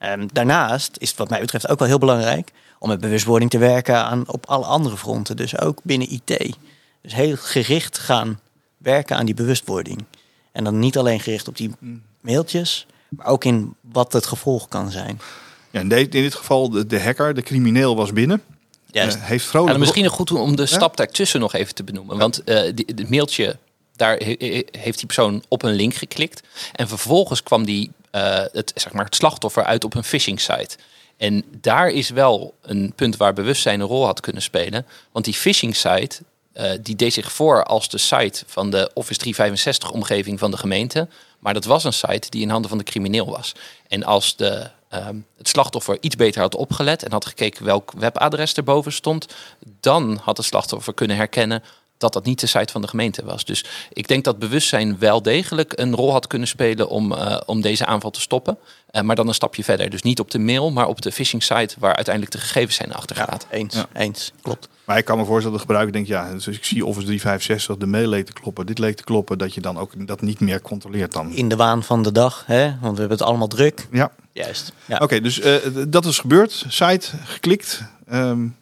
Um, 0.00 0.28
daarnaast 0.32 0.96
is 0.98 1.08
het 1.08 1.18
wat 1.18 1.30
mij 1.30 1.40
betreft 1.40 1.68
ook 1.68 1.78
wel 1.78 1.88
heel 1.88 1.98
belangrijk 1.98 2.50
om 2.78 2.88
met 2.88 3.00
bewustwording 3.00 3.50
te 3.50 3.58
werken 3.58 3.96
aan, 3.96 4.24
op 4.26 4.46
alle 4.46 4.64
andere 4.64 4.96
fronten. 4.96 5.36
Dus 5.36 5.58
ook 5.58 5.78
binnen 5.82 6.10
IT. 6.10 6.56
Dus 7.04 7.14
heel 7.14 7.36
gericht 7.36 7.98
gaan 7.98 8.40
werken 8.76 9.16
aan 9.16 9.26
die 9.26 9.34
bewustwording. 9.34 10.04
En 10.52 10.64
dan 10.64 10.78
niet 10.78 10.98
alleen 10.98 11.20
gericht 11.20 11.48
op 11.48 11.56
die 11.56 11.70
mailtjes, 12.20 12.86
maar 13.08 13.26
ook 13.26 13.44
in 13.44 13.74
wat 13.80 14.12
het 14.12 14.26
gevolg 14.26 14.68
kan 14.68 14.90
zijn. 14.90 15.20
Ja, 15.70 15.80
in, 15.80 15.90
in 15.90 16.10
dit 16.10 16.34
geval 16.34 16.70
de, 16.70 16.86
de 16.86 17.00
hacker, 17.00 17.34
de 17.34 17.42
crimineel 17.42 17.96
was 17.96 18.12
binnen. 18.12 18.42
Juist. 18.86 19.16
Uh, 19.16 19.22
heeft 19.24 19.44
vrolijk... 19.44 19.72
Ja, 19.72 19.78
misschien 19.78 20.06
goed 20.06 20.30
om 20.30 20.56
de 20.56 20.66
stap 20.66 20.96
daartussen 20.96 21.40
nog 21.40 21.54
even 21.54 21.74
te 21.74 21.84
benoemen. 21.84 22.18
Want 22.18 22.42
uh, 22.44 22.56
het 22.56 23.10
mailtje, 23.10 23.56
daar 23.96 24.16
he, 24.16 24.64
heeft 24.70 24.98
die 24.98 25.06
persoon 25.06 25.44
op 25.48 25.62
een 25.62 25.74
link 25.74 25.94
geklikt. 25.94 26.42
En 26.72 26.88
vervolgens 26.88 27.42
kwam 27.42 27.64
die, 27.64 27.90
uh, 28.12 28.42
het, 28.52 28.72
zeg 28.74 28.92
maar, 28.92 29.04
het 29.04 29.14
slachtoffer 29.14 29.64
uit 29.64 29.84
op 29.84 29.94
een 29.94 30.04
phishing 30.04 30.40
site. 30.40 30.76
En 31.16 31.44
daar 31.60 31.88
is 31.88 32.10
wel 32.10 32.54
een 32.62 32.92
punt 32.96 33.16
waar 33.16 33.32
bewustzijn 33.32 33.80
een 33.80 33.86
rol 33.86 34.04
had 34.04 34.20
kunnen 34.20 34.42
spelen. 34.42 34.86
Want 35.12 35.24
die 35.24 35.34
phishing 35.34 35.76
site, 35.76 36.22
uh, 36.54 36.70
die 36.80 36.96
deed 36.96 37.12
zich 37.12 37.32
voor 37.32 37.64
als 37.64 37.88
de 37.88 37.98
site 37.98 38.42
van 38.46 38.70
de 38.70 38.90
Office 38.94 39.18
365 39.18 39.90
omgeving 39.90 40.38
van 40.38 40.50
de 40.50 40.56
gemeente. 40.56 41.08
Maar 41.38 41.54
dat 41.54 41.64
was 41.64 41.84
een 41.84 41.92
site 41.92 42.30
die 42.30 42.42
in 42.42 42.50
handen 42.50 42.68
van 42.68 42.78
de 42.78 42.84
crimineel 42.84 43.26
was. 43.26 43.52
En 43.88 44.04
als 44.04 44.36
de, 44.36 44.70
um, 44.94 45.26
het 45.36 45.48
slachtoffer 45.48 45.98
iets 46.00 46.16
beter 46.16 46.40
had 46.40 46.54
opgelet 46.54 47.02
en 47.02 47.12
had 47.12 47.26
gekeken 47.26 47.64
welk 47.64 47.92
webadres 47.96 48.54
erboven 48.54 48.92
stond, 48.92 49.26
dan 49.80 50.20
had 50.22 50.36
het 50.36 50.46
slachtoffer 50.46 50.94
kunnen 50.94 51.16
herkennen 51.16 51.62
dat 52.04 52.12
dat 52.12 52.24
niet 52.24 52.40
de 52.40 52.46
site 52.46 52.72
van 52.72 52.82
de 52.82 52.88
gemeente 52.88 53.24
was. 53.24 53.44
Dus 53.44 53.64
ik 53.92 54.08
denk 54.08 54.24
dat 54.24 54.38
bewustzijn 54.38 54.98
wel 54.98 55.22
degelijk 55.22 55.72
een 55.76 55.94
rol 55.94 56.12
had 56.12 56.26
kunnen 56.26 56.48
spelen 56.48 56.88
om, 56.88 57.12
uh, 57.12 57.40
om 57.46 57.60
deze 57.60 57.86
aanval 57.86 58.10
te 58.10 58.20
stoppen. 58.20 58.58
Uh, 58.90 59.02
maar 59.02 59.16
dan 59.16 59.28
een 59.28 59.34
stapje 59.34 59.64
verder. 59.64 59.90
Dus 59.90 60.02
niet 60.02 60.20
op 60.20 60.30
de 60.30 60.38
mail, 60.38 60.70
maar 60.70 60.86
op 60.86 61.02
de 61.02 61.12
phishing 61.12 61.42
site 61.42 61.74
waar 61.78 61.94
uiteindelijk 61.94 62.34
de 62.34 62.40
gegevens 62.40 62.76
zijn 62.76 62.92
achtergelaten. 62.92 63.48
Ja, 63.50 63.56
eens, 63.56 63.74
ja. 63.74 63.86
eens, 63.92 64.32
klopt. 64.42 64.68
Maar 64.84 64.98
ik 64.98 65.04
kan 65.04 65.18
me 65.18 65.24
voorstellen 65.24 65.58
dat 65.58 65.66
de 65.66 65.72
gebruiker 65.74 65.92
denkt, 65.92 66.08
ja, 66.08 66.32
dus 66.32 66.46
ik 66.46 66.64
zie 66.64 66.84
Office 66.84 67.06
365, 67.06 67.76
de 67.76 67.86
mail 67.86 68.08
leek 68.08 68.26
te 68.26 68.32
kloppen, 68.32 68.66
dit 68.66 68.78
leek 68.78 68.96
te 68.96 69.04
kloppen, 69.04 69.38
dat 69.38 69.54
je 69.54 69.60
dan 69.60 69.78
ook 69.78 70.06
dat 70.06 70.20
niet 70.20 70.40
meer 70.40 70.60
controleert 70.60 71.12
dan. 71.12 71.32
In 71.32 71.48
de 71.48 71.56
waan 71.56 71.82
van 71.82 72.02
de 72.02 72.12
dag, 72.12 72.42
hè? 72.46 72.64
want 72.64 72.94
we 72.94 73.00
hebben 73.00 73.18
het 73.18 73.22
allemaal 73.22 73.48
druk. 73.48 73.86
Ja. 73.90 74.12
Juist. 74.32 74.72
Ja. 74.84 74.94
Oké, 74.94 75.04
okay, 75.04 75.20
dus 75.20 75.40
uh, 75.40 75.54
dat 75.88 76.04
is 76.04 76.18
gebeurd. 76.18 76.64
Site 76.68 77.08
geklikt. 77.24 77.82
Um, 78.12 78.56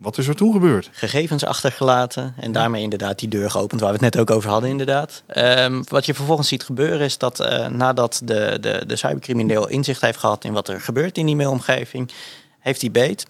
wat 0.00 0.18
is 0.18 0.26
er 0.26 0.34
toen 0.34 0.52
gebeurd? 0.52 0.88
Gegevens 0.92 1.44
achtergelaten 1.44 2.34
en 2.36 2.52
daarmee 2.52 2.82
inderdaad 2.82 3.18
die 3.18 3.28
deur 3.28 3.50
geopend, 3.50 3.80
waar 3.80 3.92
we 3.92 4.04
het 4.04 4.14
net 4.14 4.18
ook 4.22 4.36
over 4.36 4.50
hadden, 4.50 4.70
inderdaad. 4.70 5.22
Um, 5.36 5.84
wat 5.88 6.06
je 6.06 6.14
vervolgens 6.14 6.48
ziet 6.48 6.64
gebeuren 6.64 7.00
is 7.00 7.18
dat 7.18 7.40
uh, 7.40 7.66
nadat 7.66 8.20
de, 8.24 8.58
de, 8.60 8.84
de 8.86 8.96
cybercrimineel 8.96 9.68
inzicht 9.68 10.00
heeft 10.00 10.18
gehad 10.18 10.44
in 10.44 10.52
wat 10.52 10.68
er 10.68 10.80
gebeurt 10.80 11.18
in 11.18 11.26
die 11.26 11.36
mailomgeving, 11.36 12.10
heeft 12.58 12.80
hij 12.80 12.90
beet. 12.90 13.26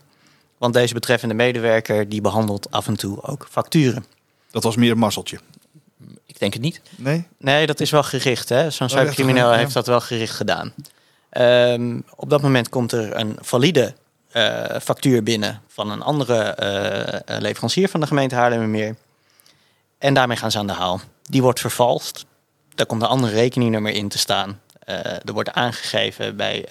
Want 0.59 0.75
deze 0.75 0.95
betreffende 0.95 1.35
medewerker 1.35 2.09
die 2.09 2.21
behandelt 2.21 2.71
af 2.71 2.87
en 2.87 2.97
toe 2.97 3.23
ook 3.23 3.47
facturen. 3.51 4.05
Dat 4.51 4.63
was 4.63 4.77
meer 4.77 4.91
een 4.91 4.99
mazzeltje. 4.99 5.39
Ik 6.27 6.39
denk 6.39 6.53
het 6.53 6.63
niet. 6.63 6.81
Nee? 6.97 7.27
Nee, 7.39 7.67
dat 7.67 7.81
is 7.81 7.91
wel 7.91 8.03
gericht. 8.03 8.49
Zo'n 8.69 8.89
cybercrimineel 8.89 9.49
oh, 9.49 9.57
heeft 9.57 9.73
dat 9.73 9.87
wel 9.87 10.01
gericht 10.01 10.35
gedaan. 10.35 10.73
Ehm, 11.31 12.01
op 12.17 12.31
dat 12.31 12.43
moment 12.43 12.69
komt 12.69 12.93
er 12.93 13.17
een 13.17 13.37
valide 13.41 13.95
eh, 14.31 14.81
factuur 14.81 15.23
binnen 15.23 15.63
van 15.67 15.91
een 15.91 16.03
andere 16.03 16.43
eh, 16.43 17.15
eh, 17.15 17.21
leverancier 17.41 17.89
van 17.89 18.01
de 18.01 18.07
gemeente 18.07 18.35
Haarlemmermeer. 18.35 18.97
En 19.99 20.15
daarmee 20.15 20.37
gaan 20.37 20.51
ze 20.51 20.59
aan 20.59 20.67
de 20.67 20.73
haal. 20.73 21.01
Die 21.23 21.43
wordt 21.43 21.61
vervalst. 21.61 22.25
Daar 22.75 22.87
komt 22.87 23.03
een 23.03 23.09
ander 23.09 23.31
rekeningnummer 23.31 23.93
in 23.93 24.09
te 24.09 24.19
staan. 24.19 24.61
Er 25.25 25.33
wordt 25.33 25.53
aangegeven 25.53 26.37
bij 26.37 26.65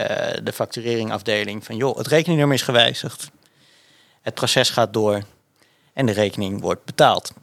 de 0.43 0.53
factureringafdeling 0.53 1.65
van 1.65 1.75
joh, 1.75 1.97
het 1.97 2.07
rekeningnummer 2.07 2.57
is 2.57 2.63
gewijzigd. 2.63 3.29
Het 4.21 4.33
proces 4.33 4.69
gaat 4.69 4.93
door 4.93 5.23
en 5.93 6.05
de 6.05 6.11
rekening 6.11 6.61
wordt 6.61 6.85
betaald. 6.85 7.33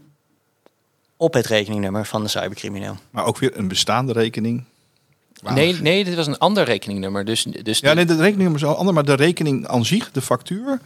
Op 1.17 1.35
het 1.35 1.47
rekeningnummer 1.47 2.07
van 2.07 2.23
de 2.23 2.29
cybercrimineel. 2.29 2.97
Maar 3.11 3.25
ook 3.25 3.39
weer 3.39 3.57
een 3.57 3.69
bestaande 3.69 4.13
rekening. 4.13 4.65
Nee, 5.43 5.75
nee, 5.75 6.05
dit 6.05 6.15
was 6.15 6.27
een 6.27 6.39
ander 6.39 6.65
rekeningnummer. 6.65 7.25
Dus, 7.25 7.43
dus 7.63 7.79
Ja, 7.79 7.93
nee, 7.93 8.05
de 8.05 8.17
rekening 8.17 8.55
is 8.55 8.65
al 8.65 8.77
ander, 8.77 8.95
maar 8.95 9.05
de 9.05 9.15
rekening 9.15 9.67
aan 9.67 9.85
zich, 9.85 10.11
de 10.11 10.23
factuur, 10.23 10.81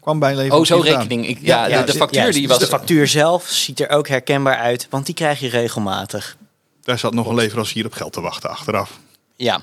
kwam 0.00 0.18
bij 0.18 0.36
leven. 0.36 0.58
oh, 0.58 0.64
zo 0.64 0.78
rekening. 0.78 1.28
Ik, 1.28 1.38
ja, 1.40 1.68
de, 1.68 1.92
de 1.92 1.98
factuur 1.98 2.32
die 2.32 2.40
Dus 2.40 2.50
was... 2.50 2.58
de 2.58 2.66
factuur 2.66 3.06
zelf 3.06 3.48
ziet 3.48 3.80
er 3.80 3.88
ook 3.88 4.08
herkenbaar 4.08 4.56
uit, 4.56 4.86
want 4.90 5.06
die 5.06 5.14
krijg 5.14 5.40
je 5.40 5.48
regelmatig. 5.48 6.36
Daar 6.82 6.98
zat 6.98 7.14
nog 7.14 7.26
een 7.26 7.34
leverancier 7.34 7.86
op 7.86 7.92
geld 7.92 8.12
te 8.12 8.20
wachten 8.20 8.50
achteraf. 8.50 8.98
Ja, 9.36 9.60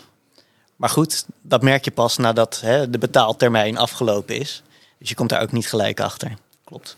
maar 0.76 0.90
goed, 0.90 1.26
dat 1.42 1.62
merk 1.62 1.86
je 1.86 1.92
pas 1.92 2.18
nadat 2.18 2.60
hè, 2.62 2.90
de 2.90 2.98
betaaltermijn 2.98 3.78
afgelopen 3.78 4.40
is. 4.40 4.64
Dus 5.00 5.10
je 5.10 5.16
komt 5.16 5.30
daar 5.30 5.42
ook 5.42 5.52
niet 5.52 5.68
gelijk 5.68 6.00
achter. 6.00 6.34
Klopt. 6.64 6.98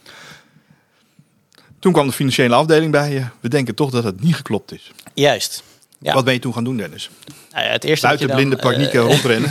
Toen 1.79 1.93
kwam 1.93 2.07
de 2.07 2.13
financiële 2.13 2.55
afdeling 2.55 2.91
bij 2.91 3.11
je. 3.13 3.25
We 3.39 3.49
denken 3.49 3.75
toch 3.75 3.89
dat 3.89 4.03
het 4.03 4.21
niet 4.21 4.35
geklopt 4.35 4.71
is. 4.71 4.91
Juist. 5.13 5.63
Ja. 5.99 6.13
Wat 6.13 6.25
ben 6.25 6.33
je 6.33 6.39
toen 6.39 6.53
gaan 6.53 6.63
doen, 6.63 6.77
Dennis? 6.77 7.09
Nou 7.51 7.65
ja, 7.65 7.71
het 7.71 7.83
eerste 7.83 8.05
Buiten 8.05 8.27
dan, 8.27 8.35
blinde 8.35 8.55
paniek 8.55 8.93
eh, 8.93 8.99
eh, 8.99 9.05
rondrennen. 9.07 9.49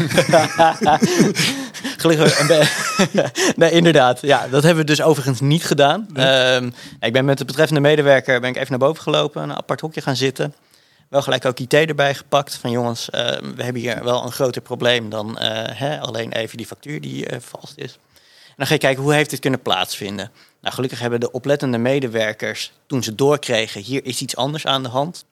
Gelukkig. 1.96 2.40
een 2.40 2.46
be- 2.46 3.30
nee, 3.56 3.70
inderdaad. 3.70 4.20
Ja, 4.20 4.48
dat 4.48 4.62
hebben 4.62 4.84
we 4.84 4.90
dus 4.90 5.02
overigens 5.02 5.40
niet 5.40 5.64
gedaan. 5.64 6.06
Ehm, 6.14 6.70
ik 7.00 7.12
ben 7.12 7.24
met 7.24 7.38
de 7.38 7.44
betreffende 7.44 7.80
medewerker 7.80 8.40
ben 8.40 8.50
ik 8.50 8.56
even 8.56 8.70
naar 8.70 8.78
boven 8.78 9.02
gelopen, 9.02 9.42
een 9.42 9.56
apart 9.56 9.80
hokje 9.80 10.00
gaan 10.00 10.16
zitten. 10.16 10.54
Wel 11.08 11.22
gelijk 11.22 11.44
ook 11.44 11.58
IT 11.58 11.74
erbij 11.74 12.14
gepakt. 12.14 12.54
Van 12.54 12.70
jongens, 12.70 13.10
ehm, 13.10 13.54
we 13.54 13.62
hebben 13.62 13.82
hier 13.82 14.04
wel 14.04 14.24
een 14.24 14.32
groter 14.32 14.62
probleem 14.62 15.10
dan 15.10 15.38
eh, 15.38 15.78
hè, 15.78 16.00
alleen 16.00 16.32
even 16.32 16.56
die 16.56 16.66
factuur 16.66 17.00
die 17.00 17.26
eh, 17.26 17.40
vals 17.40 17.72
is. 17.76 17.92
En 18.46 18.54
dan 18.60 18.66
ga 18.66 18.72
je 18.74 18.80
kijken 18.80 19.02
hoe 19.02 19.14
heeft 19.14 19.30
dit 19.30 19.40
kunnen 19.40 19.62
plaatsvinden. 19.62 20.30
Nou, 20.60 20.74
gelukkig 20.74 21.00
hebben 21.00 21.20
de 21.20 21.30
oplettende 21.32 21.78
medewerkers, 21.78 22.72
toen 22.86 23.02
ze 23.02 23.14
doorkregen, 23.14 23.80
hier 23.80 24.04
is 24.04 24.20
iets 24.20 24.36
anders 24.36 24.66
aan 24.66 24.82
de 24.82 24.88
hand, 24.88 25.24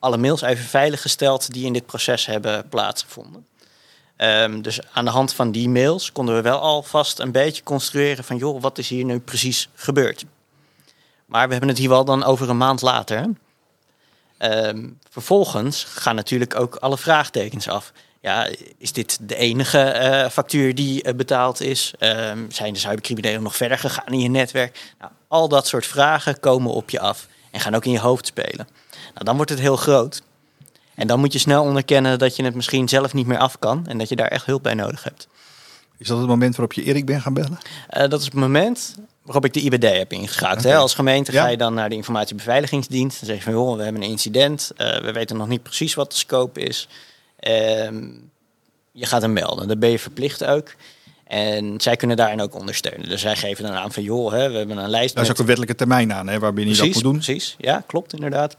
alle 0.00 0.16
mails 0.16 0.40
even 0.40 0.64
veiliggesteld 0.64 1.52
die 1.52 1.66
in 1.66 1.72
dit 1.72 1.86
proces 1.86 2.26
hebben 2.26 2.68
plaatsgevonden. 2.68 3.46
Ehm, 4.16 4.60
dus 4.60 4.80
aan 4.92 5.04
de 5.04 5.10
hand 5.10 5.32
van 5.34 5.52
die 5.52 5.68
mails 5.68 6.12
konden 6.12 6.34
we 6.34 6.40
wel 6.40 6.58
alvast 6.58 7.18
een 7.18 7.32
beetje 7.32 7.62
construeren 7.62 8.24
van, 8.24 8.36
joh, 8.36 8.62
wat 8.62 8.78
is 8.78 8.88
hier 8.88 9.04
nu 9.04 9.18
precies 9.18 9.68
gebeurd? 9.74 10.24
Maar 11.26 11.46
we 11.46 11.50
hebben 11.52 11.68
het 11.68 11.78
hier 11.78 11.88
wel 11.88 12.04
dan 12.04 12.24
over 12.24 12.48
een 12.48 12.56
maand 12.56 12.82
later. 12.82 13.30
Ehm, 14.38 14.88
vervolgens 15.10 15.84
gaan 15.84 16.14
natuurlijk 16.14 16.60
ook 16.60 16.76
alle 16.76 16.98
vraagtekens 16.98 17.68
af. 17.68 17.92
Ja, 18.20 18.48
is 18.78 18.92
dit 18.92 19.18
de 19.28 19.36
enige 19.36 19.78
eh, 19.78 20.30
factuur 20.30 20.74
die 20.74 21.02
eh, 21.02 21.14
betaald 21.14 21.60
is? 21.60 21.92
Ehm, 21.98 22.50
zijn 22.50 22.72
de 22.72 22.78
cybercriminelen 22.78 23.42
nog 23.42 23.56
verder 23.56 23.78
gegaan 23.78 24.12
in 24.12 24.20
je 24.20 24.28
netwerk? 24.28 24.94
Nou, 24.98 25.12
al 25.28 25.48
dat 25.48 25.66
soort 25.66 25.86
vragen 25.86 26.40
komen 26.40 26.72
op 26.72 26.90
je 26.90 27.00
af 27.00 27.28
en 27.50 27.60
gaan 27.60 27.74
ook 27.74 27.84
in 27.84 27.92
je 27.92 27.98
hoofd 28.00 28.26
spelen. 28.26 28.68
Nou, 29.14 29.24
dan 29.24 29.36
wordt 29.36 29.50
het 29.50 29.60
heel 29.60 29.76
groot. 29.76 30.22
En 30.94 31.06
dan 31.06 31.20
moet 31.20 31.32
je 31.32 31.38
snel 31.38 31.62
onderkennen 31.62 32.18
dat 32.18 32.36
je 32.36 32.44
het 32.44 32.54
misschien 32.54 32.88
zelf 32.88 33.14
niet 33.14 33.26
meer 33.26 33.38
af 33.38 33.58
kan 33.58 33.86
en 33.86 33.98
dat 33.98 34.08
je 34.08 34.16
daar 34.16 34.28
echt 34.28 34.46
hulp 34.46 34.62
bij 34.62 34.74
nodig 34.74 35.04
hebt. 35.04 35.28
Is 35.98 36.06
dat 36.08 36.18
het 36.18 36.26
moment 36.26 36.56
waarop 36.56 36.72
je 36.72 36.82
Erik 36.82 37.06
bent 37.06 37.22
gaan 37.22 37.34
bellen? 37.34 37.58
Eh, 37.88 38.08
dat 38.08 38.18
is 38.20 38.24
het 38.24 38.34
moment 38.34 38.94
waarop 39.22 39.44
ik 39.44 39.52
de 39.52 39.60
IBD 39.60 39.82
heb 39.96 40.12
ingeschakeld. 40.12 40.64
Hè. 40.64 40.76
Als 40.76 40.94
gemeente 40.94 41.32
Ja. 41.32 41.42
ga 41.42 41.48
je 41.48 41.56
dan 41.56 41.74
naar 41.74 41.88
de 41.88 41.94
informatiebeveiligingsdienst. 41.94 43.18
Dan 43.18 43.28
zeg 43.28 43.36
je 43.36 43.42
van, 43.42 43.52
joh, 43.52 43.76
we 43.76 43.82
hebben 43.82 44.02
een 44.02 44.08
incident. 44.08 44.70
Eh, 44.76 45.00
we 45.00 45.12
weten 45.12 45.36
nog 45.36 45.48
niet 45.48 45.62
precies 45.62 45.94
wat 45.94 46.10
de 46.10 46.16
scope 46.16 46.60
is. 46.60 46.88
Ehm, 47.38 48.04
je 48.92 49.06
gaat 49.06 49.22
hem 49.22 49.32
melden. 49.32 49.68
Dat 49.68 49.78
ben 49.78 49.90
je 49.90 49.98
verplicht 49.98 50.44
ook. 50.44 50.74
En 51.30 51.80
zij 51.80 51.96
kunnen 51.96 52.16
daarin 52.16 52.40
ook 52.40 52.54
ondersteunen. 52.54 53.08
Dus 53.08 53.20
zij 53.20 53.36
geven 53.36 53.64
dan 53.64 53.72
aan 53.72 53.92
van, 53.92 54.02
joh, 54.02 54.32
hè, 54.32 54.50
we 54.50 54.56
hebben 54.56 54.76
een 54.76 54.90
lijst 54.90 55.14
Daar 55.14 55.22
is 55.22 55.28
met... 55.28 55.30
ook 55.30 55.38
een 55.38 55.46
wettelijke 55.46 55.74
termijn 55.74 56.12
aan, 56.12 56.28
hè, 56.28 56.38
waarbinnen 56.38 56.74
je 56.74 56.80
dat 56.80 56.94
moet 56.94 57.02
doen. 57.02 57.12
precies. 57.12 57.54
Ja, 57.58 57.82
klopt 57.86 58.12
inderdaad. 58.12 58.56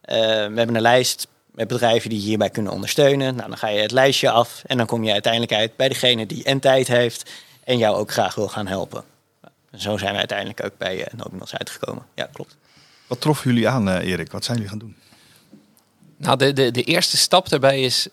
Eh, 0.00 0.16
we 0.16 0.54
hebben 0.56 0.74
een 0.74 0.80
lijst 0.80 1.28
met 1.52 1.68
bedrijven 1.68 2.10
die 2.10 2.20
hierbij 2.20 2.50
kunnen 2.50 2.72
ondersteunen. 2.72 3.34
Nou, 3.34 3.48
dan 3.48 3.58
ga 3.58 3.68
je 3.68 3.80
het 3.80 3.90
lijstje 3.90 4.30
af 4.30 4.62
en 4.66 4.76
dan 4.76 4.86
kom 4.86 5.04
je 5.04 5.12
uiteindelijk 5.12 5.52
uit 5.52 5.76
bij 5.76 5.88
degene 5.88 6.26
die 6.26 6.44
en 6.44 6.60
tijd 6.60 6.88
heeft 6.88 7.30
en 7.64 7.78
jou 7.78 7.96
ook 7.96 8.12
graag 8.12 8.34
wil 8.34 8.48
gaan 8.48 8.66
helpen. 8.66 9.04
En 9.70 9.80
zo 9.80 9.96
zijn 9.96 10.12
we 10.12 10.18
uiteindelijk 10.18 10.64
ook 10.64 10.78
bij 10.78 10.98
uh, 10.98 11.04
Nobinos 11.16 11.54
uitgekomen. 11.54 12.04
Ja, 12.14 12.28
klopt. 12.32 12.56
Wat 13.06 13.20
troffen 13.20 13.50
jullie 13.50 13.68
aan, 13.68 13.88
eh, 13.88 14.10
Erik? 14.10 14.32
Wat 14.32 14.44
zijn 14.44 14.56
jullie 14.56 14.70
gaan 14.70 14.80
doen? 14.80 14.96
Nou, 16.16 16.36
de, 16.36 16.52
de, 16.52 16.70
de 16.70 16.82
eerste 16.82 17.16
stap 17.16 17.48
daarbij 17.48 17.82
is 17.82 18.08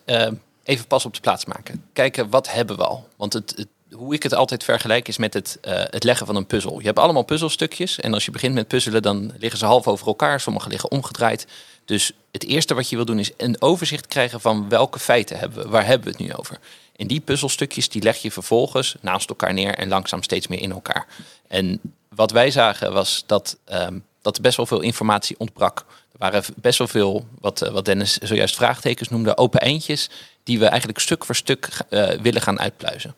even 0.64 0.86
pas 0.86 1.04
op 1.04 1.14
de 1.14 1.20
plaats 1.20 1.44
maken. 1.44 1.84
Kijken, 1.92 2.30
wat 2.30 2.52
hebben 2.52 2.76
we 2.76 2.84
al? 2.84 3.08
Want 3.16 3.32
het, 3.32 3.52
het, 3.56 3.68
hoe 3.96 4.14
ik 4.14 4.22
het 4.22 4.34
altijd 4.34 4.64
vergelijk 4.64 5.08
is 5.08 5.18
met 5.18 5.34
het, 5.34 5.58
eh, 5.60 5.72
het 5.74 6.04
leggen 6.04 6.26
van 6.26 6.36
een 6.36 6.46
puzzel. 6.46 6.78
Je 6.78 6.86
hebt 6.86 6.98
allemaal 6.98 7.22
puzzelstukjes. 7.22 8.00
En 8.00 8.14
als 8.14 8.24
je 8.24 8.30
begint 8.30 8.54
met 8.54 8.68
puzzelen, 8.68 9.02
dan 9.02 9.32
liggen 9.38 9.58
ze 9.58 9.64
half 9.64 9.86
over 9.86 10.06
elkaar. 10.06 10.40
Sommige 10.40 10.68
liggen 10.68 10.90
omgedraaid. 10.90 11.46
Dus 11.84 12.12
het 12.30 12.44
eerste 12.44 12.74
wat 12.74 12.88
je 12.88 12.96
wil 12.96 13.04
doen 13.04 13.18
is 13.18 13.30
een 13.36 13.56
overzicht 13.62 14.06
krijgen 14.06 14.40
van 14.40 14.68
welke 14.68 14.98
feiten 14.98 15.38
hebben 15.38 15.62
we. 15.62 15.68
Waar 15.68 15.86
hebben 15.86 16.12
we 16.12 16.16
het 16.18 16.28
nu 16.28 16.34
over? 16.34 16.58
En 16.96 17.06
die 17.06 17.20
puzzelstukjes 17.20 17.88
die 17.88 18.02
leg 18.02 18.16
je 18.16 18.30
vervolgens 18.30 18.94
naast 19.00 19.28
elkaar 19.28 19.52
neer 19.52 19.74
en 19.74 19.88
langzaam 19.88 20.22
steeds 20.22 20.46
meer 20.46 20.60
in 20.60 20.72
elkaar. 20.72 21.06
En 21.48 21.80
wat 22.08 22.30
wij 22.30 22.50
zagen 22.50 22.92
was 22.92 23.24
dat, 23.26 23.56
ehm, 23.64 23.98
dat 24.22 24.36
er 24.36 24.42
best 24.42 24.56
wel 24.56 24.66
veel 24.66 24.80
informatie 24.80 25.38
ontbrak. 25.38 25.78
Er 26.12 26.18
waren 26.18 26.44
best 26.56 26.78
wel 26.78 26.88
veel, 26.88 27.26
wat, 27.40 27.62
eh, 27.62 27.72
wat 27.72 27.84
Dennis 27.84 28.18
zojuist 28.18 28.56
vraagtekens 28.56 29.08
noemde, 29.08 29.36
open 29.36 29.60
eindjes, 29.60 30.10
die 30.42 30.58
we 30.58 30.66
eigenlijk 30.66 30.98
stuk 30.98 31.24
voor 31.24 31.34
stuk 31.34 31.68
eh, 31.88 32.08
willen 32.08 32.42
gaan 32.42 32.60
uitpluizen. 32.60 33.14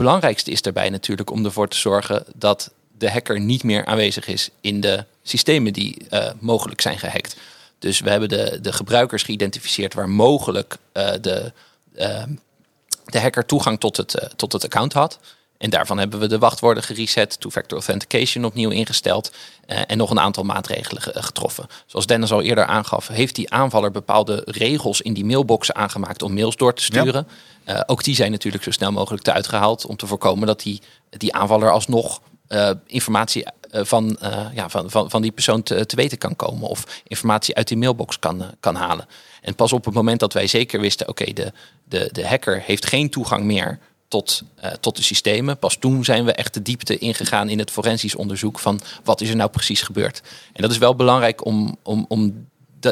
Belangrijkste 0.00 0.50
is 0.50 0.62
daarbij 0.62 0.90
natuurlijk 0.90 1.30
om 1.30 1.44
ervoor 1.44 1.68
te 1.68 1.76
zorgen 1.76 2.24
dat 2.34 2.70
de 2.98 3.10
hacker 3.10 3.40
niet 3.40 3.62
meer 3.62 3.84
aanwezig 3.84 4.26
is 4.26 4.50
in 4.60 4.80
de 4.80 5.04
systemen 5.22 5.72
die 5.72 5.96
eh, 6.08 6.30
mogelijk 6.38 6.80
zijn 6.80 6.98
gehackt. 6.98 7.36
Dus 7.78 8.00
we 8.00 8.10
hebben 8.10 8.28
de, 8.28 8.58
de 8.62 8.72
gebruikers 8.72 9.22
geïdentificeerd 9.22 9.94
waar 9.94 10.08
mogelijk 10.08 10.76
eh, 10.92 11.12
de, 11.20 11.52
eh, 11.94 12.22
de 13.04 13.20
hacker 13.20 13.46
toegang 13.46 13.80
tot 13.80 13.96
het, 13.96 14.30
tot 14.36 14.52
het 14.52 14.64
account 14.64 14.92
had. 14.92 15.18
En 15.60 15.70
daarvan 15.70 15.98
hebben 15.98 16.18
we 16.20 16.26
de 16.26 16.38
wachtwoorden 16.38 16.82
gereset, 16.82 17.40
two-factor 17.40 17.78
authentication 17.78 18.44
opnieuw 18.44 18.70
ingesteld 18.70 19.32
eh, 19.66 19.78
en 19.86 19.96
nog 19.96 20.10
een 20.10 20.20
aantal 20.20 20.42
maatregelen 20.44 21.02
ge- 21.02 21.22
getroffen. 21.22 21.66
Zoals 21.86 22.06
Dennis 22.06 22.32
al 22.32 22.42
eerder 22.42 22.64
aangaf, 22.64 23.08
heeft 23.08 23.34
die 23.34 23.50
aanvaller 23.50 23.90
bepaalde 23.90 24.42
regels 24.46 25.00
in 25.00 25.12
die 25.12 25.24
mailboxen 25.24 25.74
aangemaakt 25.74 26.22
om 26.22 26.34
mails 26.34 26.56
door 26.56 26.74
te 26.74 26.82
sturen. 26.82 27.28
Eh, 27.64 27.80
ook 27.86 28.04
die 28.04 28.14
zijn 28.14 28.30
natuurlijk 28.30 28.64
zo 28.64 28.70
snel 28.70 28.92
mogelijk 28.92 29.22
te 29.22 29.32
uitgehaald 29.32 29.86
om 29.86 29.96
te 29.96 30.06
voorkomen 30.06 30.46
dat 30.46 30.60
die, 30.60 30.80
die 31.10 31.34
aanvaller 31.34 31.70
alsnog 31.70 32.20
eh, 32.46 32.70
informatie 32.86 33.44
eh, 33.70 33.84
van, 33.84 34.16
eh, 34.18 34.46
ja, 34.54 34.68
van, 34.68 34.90
van, 34.90 35.10
van 35.10 35.22
die 35.22 35.32
persoon 35.32 35.62
te, 35.62 35.86
te 35.86 35.96
weten 35.96 36.18
kan 36.18 36.36
komen 36.36 36.68
of 36.68 36.84
informatie 37.06 37.54
uit 37.54 37.68
die 37.68 37.76
mailbox 37.76 38.18
kan, 38.18 38.42
eh, 38.42 38.48
kan 38.60 38.74
halen. 38.74 39.06
En 39.42 39.54
pas 39.54 39.72
op 39.72 39.84
het 39.84 39.94
moment 39.94 40.20
dat 40.20 40.32
wij 40.32 40.46
zeker 40.46 40.80
wisten, 40.80 41.08
oké, 41.08 41.32
de, 41.32 41.52
de, 41.84 42.08
de 42.12 42.26
hacker 42.28 42.62
heeft 42.62 42.86
geen 42.86 43.10
toegang 43.10 43.44
meer 43.44 43.78
tot, 44.10 44.42
eh, 44.54 44.72
tot 44.80 44.96
de 44.96 45.02
systemen. 45.02 45.58
Pas 45.58 45.76
toen 45.76 46.04
zijn 46.04 46.24
we 46.24 46.32
echt 46.32 46.54
de 46.54 46.62
diepte 46.62 46.98
ingegaan 46.98 47.48
in 47.48 47.58
het 47.58 47.70
forensisch 47.70 48.14
onderzoek 48.14 48.58
van 48.58 48.80
wat 49.04 49.20
is 49.20 49.28
er 49.28 49.36
nou 49.36 49.50
precies 49.50 49.82
gebeurd. 49.82 50.22
En 50.52 50.62
dat 50.62 50.70
is 50.70 50.78
wel 50.78 50.94
belangrijk 50.96 51.44
om, 51.44 51.76
om, 51.82 52.04
om 52.08 52.48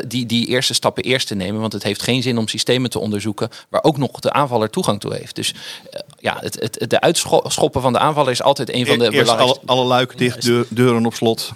die, 0.06 0.26
die 0.26 0.46
eerste 0.46 0.74
stappen 0.74 1.02
eerst 1.02 1.26
te 1.26 1.34
nemen. 1.34 1.60
Want 1.60 1.72
het 1.72 1.82
heeft 1.82 2.02
geen 2.02 2.22
zin 2.22 2.38
om 2.38 2.48
systemen 2.48 2.90
te 2.90 2.98
onderzoeken 2.98 3.48
waar 3.68 3.82
ook 3.82 3.96
nog 3.96 4.10
de 4.10 4.32
aanvaller 4.32 4.70
toegang 4.70 5.00
toe 5.00 5.14
heeft. 5.14 5.34
Dus 5.34 5.54
eh, 5.90 6.00
ja, 6.18 6.38
het, 6.40 6.54
het, 6.60 6.90
de 6.90 7.00
uitschoppen 7.00 7.80
van 7.82 7.92
de 7.92 7.98
aanvaller 7.98 8.30
is 8.30 8.42
altijd 8.42 8.72
een 8.72 8.86
van 8.86 8.98
de 8.98 9.04
E- 9.04 9.08
Eerst 9.08 9.20
belangrijkste... 9.20 9.66
alle, 9.66 9.78
alle 9.78 9.88
luiken 9.88 10.16
dicht, 10.16 10.42
deur- 10.42 10.66
deuren 10.68 11.06
op 11.06 11.14
slot. 11.14 11.52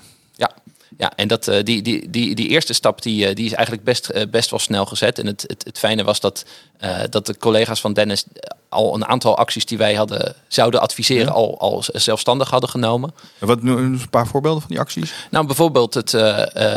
Ja, 1.03 1.13
en 1.17 1.29
dat, 1.29 1.49
eh, 1.49 1.65
die, 1.65 1.83
die, 1.83 2.11
die, 2.11 2.35
die 2.35 2.49
eerste 2.49 2.73
stap 2.73 3.03
die, 3.03 3.27
eh, 3.27 3.35
die 3.35 3.45
is 3.45 3.53
eigenlijk 3.53 3.85
best, 3.85 4.09
eh, 4.09 4.29
best 4.31 4.51
wel 4.51 4.59
snel 4.59 4.87
gezet. 4.87 5.19
En 5.19 5.27
het, 5.27 5.45
het, 5.47 5.65
het 5.65 5.79
fijne 5.79 6.05
was 6.05 6.21
dat, 6.21 6.45
dat 7.11 7.27
de 7.27 7.37
collega's 7.37 7.81
van 7.81 7.93
Dennis 7.93 8.25
al 8.69 8.95
een 8.95 9.07
aantal 9.07 9.37
acties 9.37 9.67
die 9.67 9.79
wij 9.79 9.95
hadden 9.95 10.35
zouden 10.49 10.81
adviseren, 10.81 11.33
al, 11.33 11.61
al 11.61 11.85
zelfstandig 11.93 12.51
hadden 12.51 12.71
genomen. 12.71 13.15
En 13.39 13.47
Wat, 13.47 13.63
nu 13.63 13.73
een 13.73 14.11
paar 14.11 14.27
voorbeelden 14.27 14.61
van 14.61 14.71
die 14.71 14.81
acties? 14.81 15.13
Nou, 15.31 15.47
bijvoorbeeld 15.47 15.95
het, 15.95 16.13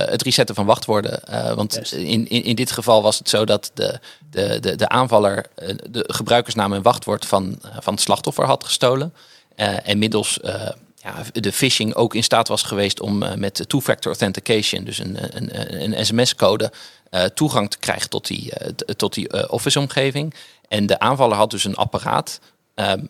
het 0.09 0.21
resetten 0.21 0.55
van 0.55 0.65
wachtwoorden. 0.65 1.19
Want 1.55 1.91
in, 1.91 2.29
in, 2.29 2.43
in 2.43 2.55
dit 2.55 2.71
geval 2.71 3.01
was 3.01 3.17
het 3.17 3.29
zo 3.29 3.45
dat 3.45 3.71
de, 3.73 3.99
de, 4.29 4.59
de, 4.59 4.75
de 4.75 4.89
aanvaller 4.89 5.45
de 5.89 6.03
gebruikersnaam 6.07 6.73
en 6.73 6.81
wachtwoord 6.81 7.25
van, 7.25 7.59
van 7.79 7.93
het 7.93 8.03
slachtoffer 8.03 8.45
had 8.45 8.63
gestolen. 8.63 9.13
En 9.83 9.97
middels 9.97 10.39
ja, 11.05 11.23
de 11.31 11.51
phishing 11.51 11.93
ook 11.93 12.15
in 12.15 12.23
staat 12.23 12.47
was 12.47 12.63
geweest 12.63 12.99
om 12.99 13.23
eh, 13.23 13.35
met 13.35 13.63
two-factor 13.67 14.11
authentication, 14.11 14.83
dus 14.83 14.99
een, 14.99 15.17
een, 15.37 15.81
een, 15.81 15.97
een 15.97 16.05
sms-code, 16.05 16.71
eh, 17.09 17.23
toegang 17.23 17.69
te 17.69 17.77
krijgen 17.77 18.09
tot 18.09 18.27
die, 18.27 18.51
eh, 18.51 18.67
tot 18.95 19.13
die 19.13 19.27
eh, 19.27 19.53
Office-omgeving. 19.53 20.33
En 20.67 20.85
de 20.85 20.99
aanvaller 20.99 21.37
had 21.37 21.51
dus 21.51 21.63
een 21.63 21.75
apparaat 21.75 22.39
ehm, 22.73 23.05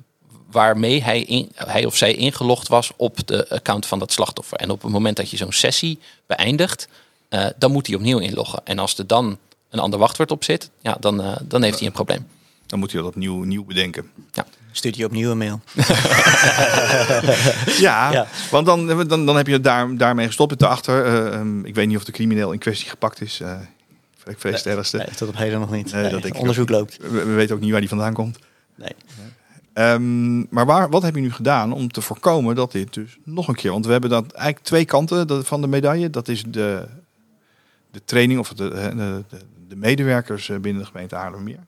waarmee 0.52 1.04
hij, 1.04 1.22
in, 1.22 1.52
hij 1.56 1.86
of 1.86 1.96
zij 1.96 2.14
ingelogd 2.14 2.68
was 2.68 2.92
op 2.96 3.28
de 3.28 3.50
account 3.50 3.86
van 3.86 4.00
dat 4.00 4.12
slachtoffer. 4.12 4.58
En 4.58 4.70
op 4.70 4.82
het 4.82 4.92
moment 4.92 5.18
dat 5.18 5.30
je 5.30 5.38
zo'n 5.38 5.52
sessie 5.52 6.00
beëindigt, 6.26 6.88
eh, 7.30 7.46
dan 7.58 7.72
moet 7.72 7.88
hij 7.88 7.96
opnieuw 7.96 8.20
inloggen. 8.20 8.62
En 8.64 8.80
als 8.80 8.98
er 8.98 9.08
dan 9.08 9.38
een 9.70 9.80
ander 9.80 10.00
wachtwoord 10.00 10.32
op 10.32 10.44
zit, 10.44 10.70
ja, 10.82 10.98
dan, 11.00 11.22
eh, 11.22 11.36
dan 11.44 11.64
heeft 11.64 11.78
hij 11.78 11.88
een 11.88 11.94
probleem. 11.94 12.28
Dan 12.66 12.80
moet 12.80 12.92
je 12.92 12.98
dat 12.98 13.06
opnieuw 13.06 13.44
nieuw 13.44 13.66
bedenken. 13.66 14.12
Stuur 14.76 14.94
je 14.98 15.06
opnieuw 15.06 15.32
een 15.32 15.38
mail. 15.38 15.60
Ja, 17.80 18.12
Ja. 18.12 18.28
want 18.52 18.66
dan, 18.66 19.08
dan, 19.08 19.26
dan 19.26 19.36
heb 19.38 19.48
je 19.48 19.60
daar, 19.60 19.96
daarmee 19.98 20.26
gestopt. 20.26 20.52
Het 20.52 20.60
Daarachter, 20.60 21.06
eh, 21.06 21.34
ehm, 21.34 21.66
ik 21.66 21.76
weet 21.76 21.88
niet 21.88 21.98
of 21.98 22.04
de 22.04 22.12
crimineel 22.12 22.52
in 22.52 22.60
kwestie 22.60 22.90
gepakt 22.90 23.22
is. 23.22 23.40
eh 23.42 23.58
ik 24.26 24.40
vrees 24.40 24.56
het 24.64 24.66
ergste. 24.66 24.98
Nee, 24.98 25.08
tot 25.16 25.28
op 25.28 25.38
heden 25.38 25.60
nog 25.60 25.72
niet. 25.72 25.92
Nee, 25.92 26.10
dat 26.10 26.26
ik 26.26 26.38
onderzoek 26.40 26.70
loopt. 26.70 26.98
We, 27.02 27.10
we 27.10 27.34
weten 27.34 27.56
ook 27.56 27.62
niet 27.62 27.72
waar 27.72 27.80
die 27.80 27.90
vandaan 27.90 28.14
komt. 28.14 28.40
Nee. 28.76 28.92
Ehm, 29.74 30.40
maar 30.40 30.66
waar, 30.66 30.90
wat 30.90 31.02
heb 31.04 31.16
je 31.16 31.22
nu 31.22 31.32
gedaan 31.32 31.72
om 31.74 31.92
te 31.92 32.02
voorkomen 32.02 32.56
dat 32.56 32.72
dit 32.72 32.94
dus 32.94 33.18
nog 33.24 33.48
een 33.48 33.56
keer... 33.56 33.72
Want 33.72 33.86
we 33.86 33.92
hebben 33.92 34.10
dat 34.10 34.32
eigenlijk 34.32 34.66
twee 34.66 34.86
kanten 34.86 35.46
van 35.46 35.62
de 35.62 35.68
medaille. 35.68 36.10
Dat 36.10 36.28
is 36.28 36.44
de, 36.48 36.88
de 37.92 38.02
training 38.06 38.40
of 38.40 38.50
de, 38.54 38.70
de, 38.70 39.24
de, 39.30 39.38
de 39.68 39.76
medewerkers 39.76 40.50
eh, 40.50 40.58
binnen 40.58 40.82
de 40.82 40.88
gemeente 40.88 41.16
Haarlemmermeer. 41.16 41.66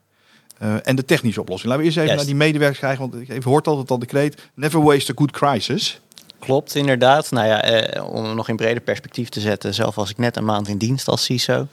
Eh, 0.58 0.74
en 0.82 0.96
de 0.96 1.04
technische 1.04 1.40
oplossing. 1.40 1.68
Laten 1.68 1.86
we 1.86 1.90
eerst 1.90 1.98
even 1.98 2.14
Juist. 2.14 2.26
naar 2.26 2.38
die 2.38 2.46
medewerkers 2.46 2.78
krijgen. 2.78 3.10
Want 3.10 3.30
ik 3.30 3.42
hoort 3.42 3.66
altijd 3.66 3.90
al 3.90 3.98
de 3.98 4.06
kreet... 4.06 4.42
Never 4.54 4.82
waste 4.82 5.12
a 5.12 5.14
good 5.16 5.30
crisis. 5.30 6.00
Klopt, 6.38 6.74
inderdaad. 6.74 7.30
Nou 7.30 7.46
ja, 7.46 7.62
eh, 7.62 8.14
om 8.14 8.34
nog 8.34 8.48
in 8.48 8.56
breder 8.56 8.82
perspectief 8.82 9.28
te 9.28 9.40
zetten. 9.40 9.74
Zelf 9.74 9.94
was 9.94 10.10
ik 10.10 10.18
net 10.18 10.36
een 10.36 10.44
maand 10.44 10.68
in 10.68 10.78
dienst 10.78 11.08
als 11.08 11.24
CISO. 11.24 11.66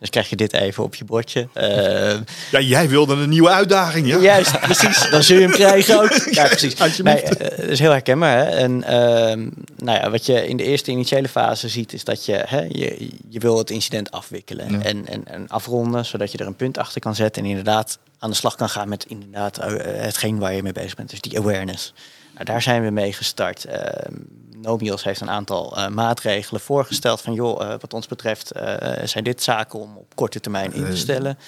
Dus 0.00 0.10
krijg 0.10 0.28
je 0.28 0.36
dit 0.36 0.52
even 0.52 0.84
op 0.84 0.94
je 0.94 1.04
bordje. 1.04 1.48
Eh, 1.52 2.20
Ja, 2.50 2.60
jij 2.60 2.88
wilde 2.88 3.14
een 3.14 3.28
nieuwe 3.28 3.48
uitdaging, 3.50 4.06
ja? 4.06 4.18
Juist, 4.18 4.60
precies. 4.60 5.10
Dan 5.10 5.22
zul 5.22 5.36
je 5.36 5.42
hem 5.42 5.50
krijgen 5.50 6.00
ook. 6.02 6.12
Ja, 6.30 6.44
precies. 6.46 6.74
Nee, 6.74 6.88
Alsjeblieft. 6.88 7.36
eh, 7.36 7.48
dat 7.58 7.68
is 7.68 7.78
heel 7.78 7.90
herkenbaar. 7.90 8.36
Hè? 8.38 8.42
En 8.44 8.82
ehm, 8.84 9.48
nou 9.76 9.98
ja, 9.98 10.10
wat 10.10 10.26
je 10.26 10.46
in 10.48 10.56
de 10.56 10.62
eerste 10.64 10.90
initiële 10.90 11.28
fase 11.28 11.68
ziet, 11.68 11.92
is 11.92 12.04
dat 12.04 12.24
je, 12.24 12.42
hè, 12.46 12.60
je, 12.68 13.08
je 13.28 13.38
wil 13.38 13.58
het 13.58 13.70
incident 13.70 14.10
afwikkelen 14.10 14.70
Ja. 14.72 14.82
en, 14.82 15.06
en, 15.06 15.22
en 15.24 15.48
afronden, 15.48 16.04
zodat 16.06 16.32
je 16.32 16.38
er 16.38 16.46
een 16.46 16.56
punt 16.56 16.78
achter 16.78 17.00
kan 17.00 17.14
zetten 17.14 17.42
en 17.42 17.48
inderdaad 17.48 17.98
aan 18.18 18.30
de 18.30 18.36
slag 18.36 18.54
kan 18.56 18.68
gaan 18.68 18.88
met 18.88 19.04
inderdaad 19.08 19.58
eh, 19.58 19.66
hetgeen 20.02 20.38
waar 20.38 20.54
je 20.54 20.62
mee 20.62 20.72
bezig 20.72 20.94
bent. 20.94 21.10
Dus 21.10 21.20
die 21.20 21.38
awareness. 21.38 21.92
Nou, 22.34 22.44
daar 22.44 22.62
zijn 22.62 22.82
we 22.84 22.90
mee 22.90 23.12
gestart. 23.12 23.64
Ehm 23.64 24.14
Nomios 24.62 25.04
heeft 25.04 25.20
een 25.20 25.30
aantal 25.30 25.76
eh, 25.76 25.88
maatregelen 25.88 26.60
voorgesteld 26.60 27.20
van 27.20 27.32
joh, 27.32 27.62
eh, 27.62 27.68
wat 27.80 27.94
ons 27.94 28.06
betreft 28.06 28.50
eh, 28.50 29.06
zijn 29.06 29.24
dit 29.24 29.42
zaken 29.42 29.78
om 29.78 29.96
op 29.96 30.14
korte 30.14 30.40
termijn 30.40 30.72
in 30.72 30.84
te 30.84 30.96
stellen. 30.96 31.38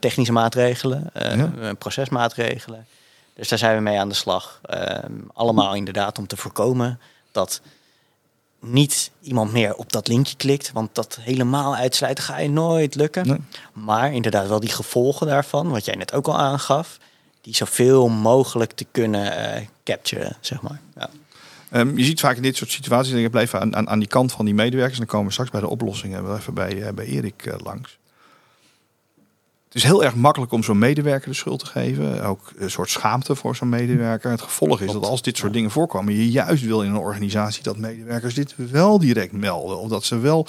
Technische 0.00 0.32
maatregelen, 0.32 1.10
Ja. 1.14 1.74
procesmaatregelen. 1.78 2.86
Dus 3.34 3.48
daar 3.48 3.58
zijn 3.58 3.76
we 3.76 3.82
mee 3.82 3.98
aan 3.98 4.08
de 4.08 4.14
slag. 4.14 4.60
Ehm, 4.62 5.12
allemaal 5.32 5.74
inderdaad 5.74 6.18
om 6.18 6.26
te 6.26 6.36
voorkomen 6.36 7.00
dat 7.32 7.60
niet 8.60 9.10
iemand 9.20 9.52
meer 9.52 9.74
op 9.74 9.92
dat 9.92 10.08
linkje 10.08 10.36
klikt. 10.36 10.72
Want 10.72 10.94
dat 10.94 11.18
helemaal 11.20 11.74
uitsluiten 11.74 12.24
ga 12.24 12.38
je 12.38 12.50
nooit 12.50 12.94
lukken. 12.94 13.26
Nee. 13.26 13.40
Maar 13.72 14.12
inderdaad 14.12 14.48
wel 14.48 14.60
die 14.60 14.72
gevolgen 14.72 15.26
daarvan, 15.26 15.70
wat 15.70 15.84
jij 15.84 15.94
net 15.94 16.12
ook 16.12 16.26
al 16.26 16.38
aangaf, 16.38 16.98
die 17.40 17.54
zoveel 17.54 18.08
mogelijk 18.08 18.72
te 18.72 18.86
kunnen 18.90 19.54
eh 19.56 19.66
capturen, 19.84 20.36
zeg 20.40 20.60
maar. 20.62 20.80
Ja. 20.96 21.10
Ehm, 21.70 21.96
je 21.96 22.04
ziet 22.04 22.20
vaak 22.20 22.36
in 22.36 22.42
dit 22.42 22.56
soort 22.56 22.70
situaties, 22.70 23.12
en 23.12 23.18
ik 23.18 23.30
blijf 23.30 23.54
aan, 23.54 23.76
aan, 23.76 23.88
aan 23.88 23.98
die 23.98 24.08
kant 24.08 24.32
van 24.32 24.44
die 24.44 24.54
medewerkers, 24.54 24.98
en 24.98 25.04
dan 25.04 25.12
komen 25.12 25.26
we 25.26 25.32
straks 25.32 25.50
bij 25.50 25.60
de 25.60 25.68
oplossingen 25.68 26.22
wel 26.22 26.36
even 26.36 26.54
bij, 26.54 26.82
eh, 26.82 26.92
bij 26.92 27.06
Erik 27.06 27.46
eh, 27.46 27.54
langs. 27.64 27.98
Het 29.64 29.78
is 29.78 29.84
heel 29.84 30.04
erg 30.04 30.14
makkelijk 30.14 30.52
om 30.52 30.62
zo'n 30.62 30.78
medewerker 30.78 31.28
de 31.28 31.34
schuld 31.34 31.58
te 31.58 31.66
geven. 31.66 32.22
Ook 32.24 32.52
een 32.56 32.70
soort 32.70 32.90
schaamte 32.90 33.34
voor 33.34 33.56
zo'n 33.56 33.68
medewerker. 33.68 34.30
Het 34.30 34.40
gevolg 34.40 34.80
is 34.80 34.92
dat 34.92 35.06
als 35.06 35.22
dit 35.22 35.36
soort 35.36 35.52
dingen 35.52 35.70
voorkomen, 35.70 36.14
je 36.14 36.30
juist 36.30 36.64
wil 36.64 36.82
in 36.82 36.90
een 36.90 36.96
organisatie 36.96 37.62
dat 37.62 37.76
medewerkers 37.76 38.34
dit 38.34 38.54
wel 38.56 38.98
direct 38.98 39.32
melden. 39.32 39.78
Of 39.78 39.88
dat 39.88 40.04
ze 40.04 40.18
wel 40.18 40.46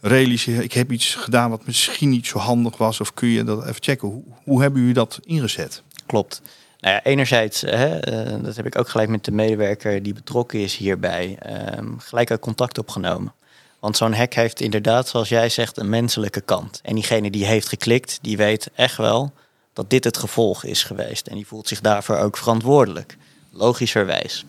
realiseren, 0.00 0.64
ik 0.64 0.72
heb 0.72 0.92
iets 0.92 1.14
gedaan 1.14 1.50
wat 1.50 1.66
misschien 1.66 2.08
niet 2.08 2.26
zo 2.26 2.38
handig 2.38 2.76
was. 2.76 3.00
Of 3.00 3.14
kun 3.14 3.28
je 3.28 3.44
dat 3.44 3.66
even 3.66 3.82
checken. 3.82 4.08
Hoe, 4.08 4.22
hoe 4.44 4.60
hebben 4.60 4.80
jullie 4.80 4.94
dat 4.94 5.20
ingezet? 5.24 5.82
Klopt. 6.06 6.42
Nou 6.82 6.94
ja, 6.94 7.02
enerzijds, 7.02 7.60
hè, 7.60 7.98
eh, 7.98 8.42
dat 8.42 8.56
heb 8.56 8.66
ik 8.66 8.78
ook 8.78 8.88
gelijk 8.88 9.08
met 9.08 9.24
de 9.24 9.32
medewerker 9.32 10.02
die 10.02 10.12
betrokken 10.12 10.60
is 10.60 10.76
hierbij, 10.76 11.36
ehm, 11.38 11.98
gelijk 11.98 12.30
ook 12.30 12.40
contact 12.40 12.78
opgenomen. 12.78 13.32
Want 13.80 13.96
zo'n 13.96 14.14
hack 14.14 14.34
heeft 14.34 14.60
inderdaad, 14.60 15.08
zoals 15.08 15.28
jij 15.28 15.48
zegt, 15.48 15.76
een 15.76 15.88
menselijke 15.88 16.40
kant. 16.40 16.80
En 16.82 16.94
diegene 16.94 17.30
die 17.30 17.44
heeft 17.44 17.68
geklikt, 17.68 18.18
die 18.22 18.36
weet 18.36 18.70
echt 18.74 18.96
wel 18.96 19.32
dat 19.72 19.90
dit 19.90 20.04
het 20.04 20.16
gevolg 20.16 20.64
is 20.64 20.82
geweest. 20.82 21.26
En 21.26 21.34
die 21.34 21.46
voelt 21.46 21.68
zich 21.68 21.80
daarvoor 21.80 22.16
ook 22.16 22.36
verantwoordelijk. 22.36 23.16
Logischerwijs. 23.50 24.44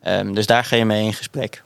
Ehm, 0.00 0.32
dus 0.32 0.46
daar 0.46 0.64
ga 0.64 0.76
je 0.76 0.84
mee 0.84 1.04
in 1.04 1.14
gesprek. 1.14 1.62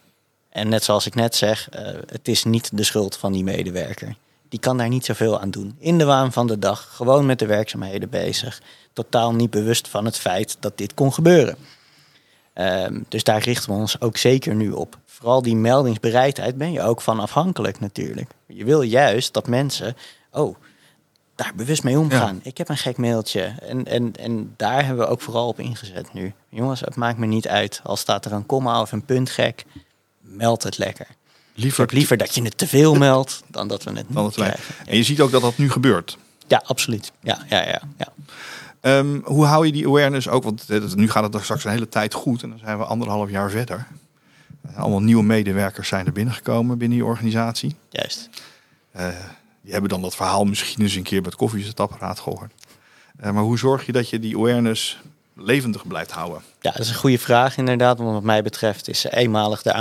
En 0.48 0.68
net 0.68 0.84
zoals 0.84 1.06
ik 1.06 1.14
net 1.14 1.36
zeg, 1.36 1.68
eh, 1.70 1.86
het 2.06 2.28
is 2.28 2.44
niet 2.44 2.76
de 2.76 2.84
schuld 2.84 3.16
van 3.16 3.32
die 3.32 3.44
medewerker. 3.44 4.16
Die 4.48 4.60
kan 4.60 4.76
daar 4.76 4.88
niet 4.88 5.04
zoveel 5.04 5.40
aan 5.40 5.50
doen. 5.50 5.76
In 5.78 5.98
de 5.98 6.04
waan 6.04 6.32
van 6.32 6.46
de 6.46 6.58
dag, 6.58 6.88
gewoon 6.96 7.26
met 7.26 7.38
de 7.38 7.46
werkzaamheden 7.46 8.10
bezig. 8.10 8.62
Totaal 8.92 9.34
niet 9.34 9.50
bewust 9.50 9.88
van 9.88 10.04
het 10.04 10.18
feit 10.18 10.56
dat 10.60 10.78
dit 10.78 10.94
kon 10.94 11.12
gebeuren. 11.12 11.56
Ehm, 12.52 13.00
dus 13.08 13.24
daar 13.24 13.42
richten 13.42 13.70
we 13.70 13.76
ons 13.76 14.00
ook 14.00 14.16
zeker 14.16 14.54
nu 14.54 14.70
op. 14.70 14.98
Vooral 15.04 15.42
die 15.42 15.56
meldingsbereidheid 15.56 16.56
ben 16.56 16.72
je 16.72 16.82
ook 16.82 17.00
van 17.00 17.20
afhankelijk 17.20 17.80
natuurlijk. 17.80 18.30
Je 18.46 18.64
wil 18.64 18.82
juist 18.82 19.32
dat 19.32 19.46
mensen, 19.46 19.96
oh, 20.30 20.56
daar 21.34 21.52
bewust 21.56 21.82
mee 21.82 21.98
omgaan. 21.98 22.40
Ik 22.42 22.58
heb 22.58 22.68
een 22.68 22.76
gek 22.76 22.96
mailtje. 22.96 23.54
En, 23.60 23.84
en, 23.84 24.12
en 24.16 24.54
daar 24.56 24.84
hebben 24.84 25.04
we 25.04 25.10
ook 25.10 25.20
vooral 25.20 25.48
op 25.48 25.60
ingezet 25.60 26.12
nu. 26.12 26.32
Jongens, 26.48 26.80
het 26.80 26.96
maakt 26.96 27.18
me 27.18 27.26
niet 27.26 27.48
uit. 27.48 27.80
Al 27.84 27.96
staat 27.96 28.24
er 28.24 28.32
een 28.32 28.46
komma 28.46 28.80
of 28.80 28.92
een 28.92 29.04
punt 29.04 29.30
gek, 29.30 29.64
meld 30.20 30.62
het 30.62 30.78
lekker. 30.78 31.06
Ik 31.58 31.64
Liever, 31.64 31.80
heb 31.80 31.92
liever 31.92 32.16
dat 32.16 32.34
je 32.34 32.42
het 32.42 32.58
te 32.58 32.66
veel 32.66 32.94
meldt 32.94 33.42
dan 33.46 33.68
dat 33.68 33.82
we 33.82 33.90
het 33.90 34.04
dan 34.08 34.24
niet 34.24 34.36
het 34.36 34.44
krijgen. 34.44 34.74
En 34.86 34.96
je 34.96 35.02
ziet 35.02 35.20
ook 35.20 35.30
dat 35.30 35.42
dat 35.42 35.58
nu 35.58 35.70
gebeurt. 35.70 36.18
Ja, 36.46 36.62
absoluut. 36.66 37.12
Ja, 37.22 37.44
ja, 37.48 37.62
ja, 37.62 37.82
ja. 37.96 38.12
Ehm, 38.80 39.20
hoe 39.24 39.44
hou 39.44 39.66
je 39.66 39.72
die 39.72 39.86
awareness 39.86 40.28
ook? 40.28 40.42
Want 40.42 40.64
eh, 40.68 40.82
nu 40.94 41.10
gaat 41.10 41.22
het 41.22 41.34
er 41.34 41.42
straks 41.42 41.64
een 41.64 41.70
hele 41.70 41.88
tijd 41.88 42.14
goed 42.14 42.42
en 42.42 42.48
dan 42.48 42.58
zijn 42.58 42.78
we 42.78 42.84
anderhalf 42.84 43.30
jaar 43.30 43.50
verder. 43.50 43.86
Eh, 44.62 44.78
allemaal 44.78 45.02
nieuwe 45.02 45.22
medewerkers 45.22 45.88
zijn 45.88 46.06
er 46.06 46.12
binnengekomen 46.12 46.78
binnen 46.78 46.98
die 46.98 47.06
organisatie. 47.06 47.76
Juist. 47.90 48.28
Eh, 48.90 49.08
die 49.62 49.72
hebben 49.72 49.90
dan 49.90 50.02
dat 50.02 50.16
verhaal 50.16 50.44
misschien 50.44 50.82
eens 50.82 50.94
een 50.94 51.02
keer 51.02 51.22
met 51.22 51.36
koffiezetapparaat 51.36 52.20
gehoord. 52.20 52.52
Eh, 53.16 53.30
maar 53.30 53.42
hoe 53.42 53.58
zorg 53.58 53.86
je 53.86 53.92
dat 53.92 54.08
je 54.10 54.18
die 54.18 54.36
awareness 54.36 54.98
levendig 55.38 55.86
blijft 55.86 56.10
houden? 56.10 56.42
Ja, 56.60 56.70
dat 56.70 56.80
is 56.80 56.88
een 56.88 56.94
goede 56.94 57.18
vraag 57.18 57.56
inderdaad. 57.56 57.98
Want 57.98 58.12
wat 58.12 58.22
mij 58.22 58.42
betreft 58.42 58.88
is 58.88 59.04
eenmalig 59.04 59.62
de 59.62 59.72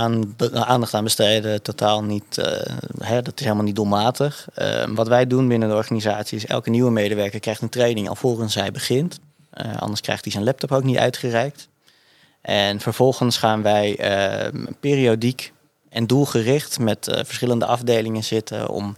aandacht 0.64 0.94
aan 0.94 1.04
besteden 1.04 1.62
totaal 1.62 2.04
niet... 2.04 2.38
eh, 2.38 2.76
hè, 2.98 3.22
dat 3.22 3.38
is 3.38 3.44
helemaal 3.44 3.64
niet 3.64 3.76
doelmatig. 3.76 4.48
Eh, 4.54 4.84
wat 4.88 5.08
wij 5.08 5.26
doen 5.26 5.48
binnen 5.48 5.68
de 5.68 5.74
organisatie 5.74 6.36
is 6.36 6.46
elke 6.46 6.70
nieuwe 6.70 6.90
medewerker 6.90 7.40
krijgt 7.40 7.62
een 7.62 7.68
training 7.68 8.08
alvorens 8.08 8.54
hij 8.54 8.70
begint. 8.70 9.18
Eh, 9.50 9.76
anders 9.76 10.00
krijgt 10.00 10.24
hij 10.24 10.32
zijn 10.32 10.44
laptop 10.44 10.72
ook 10.72 10.84
niet 10.84 10.98
uitgereikt. 10.98 11.68
En 12.40 12.80
vervolgens 12.80 13.36
gaan 13.36 13.62
wij 13.62 13.96
eh, 13.96 14.52
periodiek 14.80 15.52
en 15.88 16.06
doelgericht 16.06 16.78
met 16.78 17.08
eh, 17.08 17.24
verschillende 17.24 17.66
afdelingen 17.66 18.24
zitten 18.24 18.68
om 18.68 18.96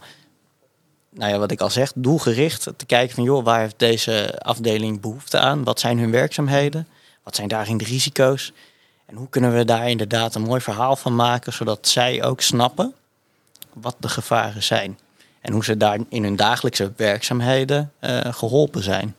nou 1.13 1.31
ja, 1.31 1.37
wat 1.37 1.51
ik 1.51 1.61
al 1.61 1.69
zeg, 1.69 1.91
doelgericht 1.95 2.67
te 2.77 2.85
kijken 2.85 3.15
van 3.15 3.23
joh, 3.23 3.43
waar 3.43 3.59
heeft 3.59 3.79
deze 3.79 4.39
afdeling 4.39 5.01
behoefte 5.01 5.39
aan? 5.39 5.63
Wat 5.63 5.79
zijn 5.79 5.99
hun 5.99 6.11
werkzaamheden? 6.11 6.87
Wat 7.23 7.35
zijn 7.35 7.47
daarin 7.47 7.77
de 7.77 7.83
risico's? 7.83 8.53
En 9.05 9.15
hoe 9.15 9.29
kunnen 9.29 9.53
we 9.53 9.65
daar 9.65 9.89
inderdaad 9.89 10.35
een 10.35 10.41
mooi 10.41 10.61
verhaal 10.61 10.95
van 10.95 11.15
maken, 11.15 11.53
zodat 11.53 11.87
zij 11.87 12.23
ook 12.23 12.41
snappen 12.41 12.93
wat 13.73 13.95
de 13.99 14.09
gevaren 14.09 14.63
zijn. 14.63 14.99
En 15.41 15.53
hoe 15.53 15.63
ze 15.63 15.77
daar 15.77 15.99
in 16.09 16.23
hun 16.23 16.35
dagelijkse 16.35 16.91
werkzaamheden 16.95 17.91
eh, 17.99 18.19
geholpen 18.33 18.83
zijn. 18.83 19.15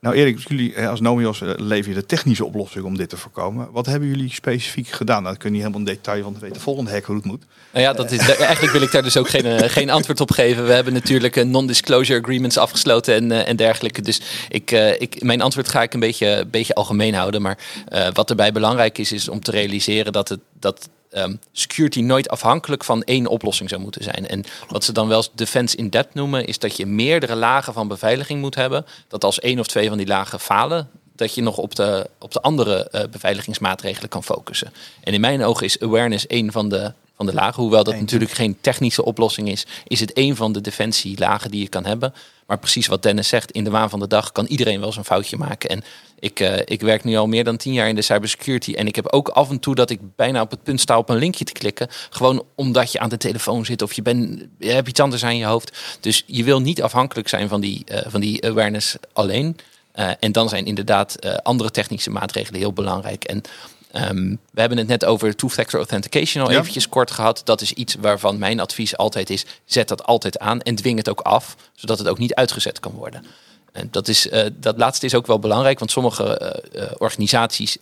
Nou 0.00 0.14
Erik, 0.14 0.48
jullie 0.48 0.74
eh, 0.74 0.88
als 0.88 1.00
Nomios 1.00 1.40
eh, 1.40 1.82
je 1.82 1.94
de 1.94 2.06
technische 2.06 2.44
oplossing 2.44 2.84
om 2.84 2.96
dit 2.96 3.08
te 3.08 3.16
voorkomen. 3.16 3.68
Wat 3.72 3.86
hebben 3.86 4.08
jullie 4.08 4.32
specifiek 4.32 4.88
gedaan? 4.88 5.22
Nou, 5.22 5.34
dat 5.34 5.42
kun 5.42 5.50
je 5.50 5.56
niet 5.56 5.66
helemaal 5.66 5.88
in 5.88 5.94
detail, 5.94 6.22
want 6.22 6.34
we 6.34 6.40
weten 6.40 6.56
de 6.56 6.62
volgende 6.62 6.90
hack 6.90 7.04
hoe 7.04 7.16
het 7.16 7.24
moet. 7.24 7.44
Nou 7.72 7.84
ja, 7.84 7.92
dat 7.92 8.10
is, 8.10 8.18
eigenlijk 8.18 8.72
wil 8.72 8.82
ik 8.82 8.92
daar 8.92 9.02
dus 9.02 9.16
ook 9.16 9.28
geen, 9.28 9.44
eh, 9.44 9.68
geen 9.68 9.90
antwoord 9.90 10.20
op 10.20 10.30
geven. 10.30 10.66
We 10.66 10.72
hebben 10.72 10.92
natuurlijk 10.92 11.36
eh, 11.36 11.44
non-disclosure 11.44 12.20
agreements 12.20 12.58
afgesloten 12.58 13.14
en, 13.14 13.32
eh, 13.32 13.48
en 13.48 13.56
dergelijke. 13.56 14.02
Dus 14.02 14.20
ik, 14.48 14.70
eh, 14.70 15.00
ik, 15.00 15.22
mijn 15.22 15.40
antwoord 15.40 15.68
ga 15.68 15.82
ik 15.82 15.94
een 15.94 16.00
beetje, 16.00 16.44
beetje 16.50 16.74
algemeen 16.74 17.14
houden. 17.14 17.42
Maar 17.42 17.58
eh, 17.88 18.08
wat 18.12 18.30
erbij 18.30 18.52
belangrijk 18.52 18.98
is, 18.98 19.12
is 19.12 19.28
om 19.28 19.40
te 19.40 19.50
realiseren 19.50 20.12
dat, 20.12 20.28
het, 20.28 20.40
dat 20.60 20.88
ehm, 21.10 21.34
security 21.52 22.00
nooit 22.00 22.28
afhankelijk 22.28 22.84
van 22.84 23.02
één 23.02 23.26
oplossing 23.26 23.68
zou 23.68 23.80
moeten 23.80 24.02
zijn. 24.02 24.28
En 24.28 24.44
wat 24.68 24.84
ze 24.84 24.92
dan 24.92 25.08
wel 25.08 25.24
defense 25.34 25.76
in 25.76 25.88
depth 25.88 26.14
noemen, 26.14 26.46
is 26.46 26.58
dat 26.58 26.76
je 26.76 26.86
meerdere 26.86 27.34
lagen 27.34 27.72
van 27.72 27.88
beveiliging 27.88 28.40
moet 28.40 28.54
hebben. 28.54 28.86
Dat 29.08 29.24
als 29.24 29.40
één 29.40 29.58
of 29.58 29.66
twee 29.66 29.88
van 29.88 29.98
die 29.98 30.06
lagen 30.06 30.40
falen, 30.40 30.88
dat 31.16 31.34
je 31.34 31.42
nog 31.42 31.56
op 31.56 31.74
de, 31.74 32.10
op 32.18 32.32
de 32.32 32.40
andere 32.40 32.88
eh, 32.90 33.08
beveiligingsmaatregelen 33.10 34.08
kan 34.08 34.24
focussen. 34.24 34.72
En 35.00 35.12
in 35.12 35.20
mijn 35.20 35.44
ogen 35.44 35.64
is 35.64 35.80
awareness 35.80 36.24
een 36.28 36.52
van 36.52 36.68
de, 36.68 36.92
van 37.18 37.26
de 37.26 37.34
lagen. 37.34 37.62
Hoewel 37.62 37.84
dat 37.84 38.00
natuurlijk 38.00 38.30
geen 38.30 38.56
technische 38.60 39.04
oplossing 39.04 39.48
is, 39.48 39.66
is 39.86 40.00
het 40.00 40.10
een 40.14 40.36
van 40.36 40.52
de 40.52 40.60
defensielagen 40.60 41.50
die 41.50 41.60
je 41.60 41.68
kan 41.68 41.84
hebben. 41.84 42.14
Maar 42.46 42.58
precies 42.58 42.86
wat 42.86 43.02
Dennis 43.02 43.28
zegt, 43.28 43.50
in 43.50 43.64
de 43.64 43.70
waan 43.70 43.90
van 43.90 44.00
de 44.00 44.06
dag 44.06 44.32
kan 44.32 44.46
iedereen 44.46 44.78
wel 44.78 44.86
eens 44.86 44.96
een 44.96 45.04
foutje 45.04 45.36
maken. 45.36 45.70
En 45.70 45.84
ik, 46.18 46.40
eh, 46.40 46.58
ik 46.64 46.80
werk 46.80 47.04
nu 47.04 47.16
al 47.16 47.26
meer 47.26 47.44
dan 47.44 47.56
tien 47.56 47.72
jaar 47.72 47.88
in 47.88 47.94
de 47.94 48.02
cybersecurity. 48.02 48.72
En 48.72 48.86
ik 48.86 48.96
heb 48.96 49.06
ook 49.12 49.28
af 49.28 49.50
en 49.50 49.60
toe 49.60 49.74
dat 49.74 49.90
ik 49.90 50.00
bijna 50.16 50.40
op 50.40 50.50
het 50.50 50.62
punt 50.62 50.80
sta 50.80 50.98
op 50.98 51.08
een 51.08 51.16
linkje 51.16 51.44
te 51.44 51.52
klikken. 51.52 51.88
Gewoon 52.10 52.44
omdat 52.54 52.92
je 52.92 52.98
aan 52.98 53.08
de 53.08 53.16
telefoon 53.16 53.64
zit 53.64 53.82
of 53.82 53.92
je, 53.92 54.02
bent, 54.02 54.46
je 54.58 54.70
hebt 54.70 54.88
iets 54.88 55.00
anders 55.00 55.24
aan 55.24 55.36
je 55.36 55.44
hoofd. 55.44 55.98
Dus 56.00 56.22
je 56.26 56.44
wil 56.44 56.60
niet 56.60 56.82
afhankelijk 56.82 57.28
zijn 57.28 57.48
van 57.48 57.60
die, 57.60 57.82
eh, 57.84 58.10
van 58.10 58.20
die 58.20 58.44
awareness 58.44 58.96
alleen. 59.12 59.56
Eh, 59.92 60.10
en 60.20 60.32
dan 60.32 60.48
zijn 60.48 60.66
inderdaad 60.66 61.42
andere 61.42 61.70
technische 61.70 62.10
maatregelen 62.10 62.60
heel 62.60 62.72
belangrijk. 62.72 63.24
En 63.24 63.42
ehm, 63.92 64.36
we 64.50 64.60
hebben 64.60 64.78
het 64.78 64.86
net 64.86 65.04
over 65.04 65.36
two-factor 65.36 65.78
authentication 65.78 66.44
al 66.44 66.50
Ja. 66.50 66.58
eventjes 66.58 66.88
kort 66.88 67.10
gehad. 67.10 67.40
Dat 67.44 67.60
is 67.60 67.72
iets 67.72 67.96
waarvan 68.00 68.38
mijn 68.38 68.60
advies 68.60 68.96
altijd 68.96 69.30
is: 69.30 69.44
zet 69.64 69.88
dat 69.88 70.04
altijd 70.04 70.38
aan 70.38 70.60
en 70.60 70.74
dwing 70.74 70.98
het 70.98 71.08
ook 71.08 71.20
af, 71.20 71.56
zodat 71.74 71.98
het 71.98 72.08
ook 72.08 72.18
niet 72.18 72.34
uitgezet 72.34 72.80
kan 72.80 72.92
worden. 72.92 73.24
En 73.72 73.88
dat, 73.90 74.08
is, 74.08 74.28
eh, 74.28 74.46
dat 74.54 74.76
laatste 74.78 75.06
is 75.06 75.14
ook 75.14 75.26
wel 75.26 75.38
belangrijk, 75.38 75.78
want 75.78 75.90
sommige 75.90 76.38
eh, 76.38 76.82
eh, 76.82 76.90
organisaties 76.98 77.76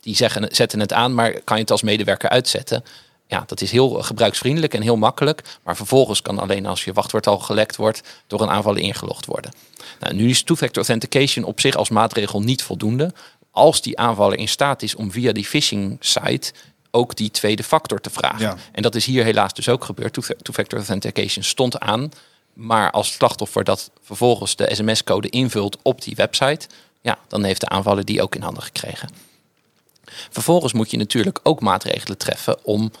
die 0.00 0.16
zeggen, 0.16 0.48
zetten 0.50 0.80
het 0.80 0.92
aan, 0.92 1.14
maar 1.14 1.32
kan 1.40 1.56
je 1.56 1.62
het 1.62 1.70
als 1.70 1.82
medewerker 1.82 2.28
uitzetten? 2.28 2.84
Ja, 3.26 3.42
dat 3.46 3.60
is 3.60 3.70
heel 3.70 3.88
gebruiksvriendelijk 3.88 4.74
en 4.74 4.82
heel 4.82 4.96
makkelijk. 4.96 5.42
Maar 5.62 5.76
vervolgens 5.76 6.22
kan 6.22 6.38
alleen 6.38 6.66
als 6.66 6.84
je 6.84 6.92
wachtwoord 6.92 7.26
al 7.26 7.38
gelekt 7.38 7.76
wordt, 7.76 8.02
door 8.26 8.40
een 8.40 8.50
aanvaller 8.50 8.82
ingelogd 8.82 9.26
worden. 9.26 9.52
Nou, 10.00 10.14
nu 10.14 10.28
is 10.28 10.42
two-factor 10.42 10.76
authentication 10.76 11.44
op 11.44 11.60
zich 11.60 11.74
als 11.74 11.88
maatregel 11.88 12.40
niet 12.40 12.62
voldoende. 12.62 13.12
Als 13.50 13.82
die 13.82 13.98
aanvaller 13.98 14.38
in 14.38 14.48
staat 14.48 14.82
is 14.82 14.94
om 14.94 15.10
via 15.12 15.32
die 15.32 15.44
phishing 15.44 15.96
site 16.00 16.52
ook 16.90 17.16
die 17.16 17.30
tweede 17.30 17.62
factor 17.62 18.00
te 18.00 18.10
vragen. 18.10 18.40
Ja. 18.40 18.56
En 18.72 18.82
dat 18.82 18.94
is 18.94 19.04
hier 19.04 19.24
helaas 19.24 19.54
dus 19.54 19.68
ook 19.68 19.84
gebeurd. 19.84 20.12
Two- 20.12 20.34
Two-factor 20.42 20.78
authentication 20.78 21.44
stond 21.44 21.78
aan. 21.80 22.10
Maar 22.52 22.90
als 22.90 23.12
slachtoffer 23.12 23.64
dat 23.64 23.90
vervolgens 24.02 24.56
de 24.56 24.74
sms-code 24.74 25.28
invult 25.28 25.76
op 25.82 26.02
die 26.02 26.14
website, 26.16 26.66
ja, 27.00 27.18
dan 27.28 27.44
heeft 27.44 27.60
de 27.60 27.68
aanvaller 27.68 28.04
die 28.04 28.22
ook 28.22 28.34
in 28.34 28.42
handen 28.42 28.62
gekregen. 28.62 29.08
Vervolgens 30.30 30.72
moet 30.72 30.90
je 30.90 30.96
natuurlijk 30.96 31.40
ook 31.42 31.60
maatregelen 31.60 32.18
treffen 32.18 32.64
om 32.64 32.92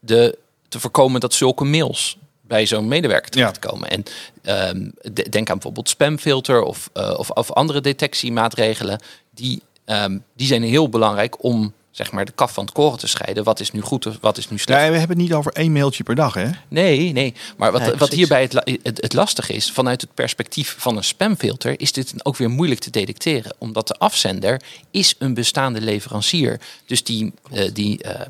de, 0.00 0.38
te 0.68 0.80
voorkomen 0.80 1.20
dat 1.20 1.34
zulke 1.34 1.64
mails 1.64 2.16
bij 2.40 2.66
zo'n 2.66 2.88
medewerker 2.88 3.30
terechtkomen. 3.30 3.90
En 3.90 4.02
ehm, 4.42 4.90
de- 5.12 5.28
denk 5.28 5.48
aan 5.48 5.54
bijvoorbeeld 5.54 5.88
spamfilter 5.88 6.62
of, 6.62 6.90
eh, 6.92 7.14
of, 7.18 7.30
of 7.30 7.52
andere 7.52 7.80
detectiemaatregelen. 7.80 9.00
Die, 9.30 9.62
ehm, 9.88 10.18
die 10.36 10.46
zijn 10.46 10.62
heel 10.62 10.88
belangrijk 10.88 11.44
om 11.44 11.72
zeg 11.90 12.12
maar, 12.12 12.24
de 12.24 12.32
kaf 12.32 12.52
van 12.52 12.64
het 12.64 12.74
koren 12.74 12.98
te 12.98 13.06
scheiden. 13.06 13.44
Wat 13.44 13.60
is 13.60 13.70
nu 13.70 13.80
goed 13.80 14.06
of 14.06 14.18
wat 14.20 14.38
is 14.38 14.48
nu 14.48 14.58
slecht? 14.58 14.80
Ja, 14.80 14.90
we 14.90 14.98
hebben 14.98 15.16
het 15.16 15.26
niet 15.26 15.36
over 15.36 15.52
één 15.52 15.72
mailtje 15.72 16.02
per 16.02 16.14
dag, 16.14 16.34
hè? 16.34 16.50
Nee, 16.68 17.12
nee. 17.12 17.34
Maar 17.56 17.72
wat, 17.72 17.80
Nee, 17.80 17.94
wat 17.94 18.12
hierbij 18.12 18.42
het, 18.42 18.52
het, 18.82 19.00
het 19.00 19.12
lastig 19.12 19.50
is, 19.50 19.70
vanuit 19.70 20.00
het 20.00 20.14
perspectief 20.14 20.76
van 20.78 20.96
een 20.96 21.04
spamfilter, 21.04 21.80
is 21.80 21.92
dit 21.92 22.14
ook 22.22 22.36
weer 22.36 22.50
moeilijk 22.50 22.80
te 22.80 22.90
detecteren. 22.90 23.54
Omdat 23.58 23.88
de 23.88 23.94
afzender 23.94 24.62
is 24.90 25.14
een 25.18 25.34
bestaande 25.34 25.80
leverancier. 25.80 26.60
Dus 26.86 27.04
die, 27.04 27.32
eh, 27.50 27.70
die, 27.72 28.02
eh, 28.02 28.20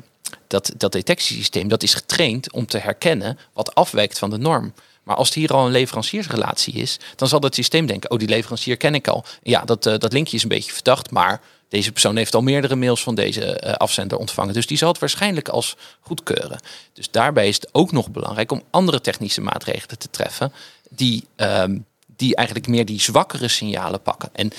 dat, 0.47 0.73
dat 0.77 0.91
detectiesysteem 0.91 1.67
dat 1.67 1.83
is 1.83 1.93
getraind 1.93 2.51
om 2.51 2.65
te 2.65 2.77
herkennen 2.77 3.37
wat 3.53 3.75
afwijkt 3.75 4.19
van 4.19 4.29
de 4.29 4.37
norm. 4.37 4.73
Maar 5.09 5.17
als 5.17 5.27
het 5.27 5.37
hier 5.37 5.53
al 5.53 5.65
een 5.65 5.71
leveranciersrelatie 5.71 6.73
is, 6.73 6.99
dan 7.15 7.27
zal 7.27 7.39
het 7.39 7.55
systeem 7.55 7.85
denken: 7.85 8.11
oh, 8.11 8.19
die 8.19 8.27
leverancier 8.27 8.77
ken 8.77 8.95
ik 8.95 9.07
al. 9.07 9.25
Ja, 9.43 9.65
dat, 9.65 9.85
eh, 9.85 9.97
dat 9.97 10.13
linkje 10.13 10.35
is 10.35 10.43
een 10.43 10.49
beetje 10.49 10.71
verdacht, 10.71 11.11
maar 11.11 11.41
deze 11.69 11.91
persoon 11.91 12.15
heeft 12.15 12.35
al 12.35 12.41
meerdere 12.41 12.75
mails 12.75 13.03
van 13.03 13.15
deze 13.15 13.59
eh, 13.59 13.73
afzender 13.73 14.17
ontvangen. 14.17 14.53
Dus 14.53 14.67
die 14.67 14.77
zal 14.77 14.89
het 14.89 14.99
waarschijnlijk 14.99 15.49
als 15.49 15.75
goedkeuren. 15.99 16.59
Dus 16.93 17.11
daarbij 17.11 17.47
is 17.47 17.55
het 17.55 17.69
ook 17.71 17.91
nog 17.91 18.11
belangrijk 18.11 18.51
om 18.51 18.63
andere 18.69 19.01
technische 19.01 19.41
maatregelen 19.41 19.97
te 19.97 20.09
treffen. 20.09 20.53
Die, 20.89 21.27
ehm, 21.35 21.77
die 22.15 22.35
eigenlijk 22.35 22.67
meer 22.67 22.85
die 22.85 23.01
zwakkere 23.01 23.47
signalen 23.47 24.01
pakken. 24.01 24.29
En 24.33 24.51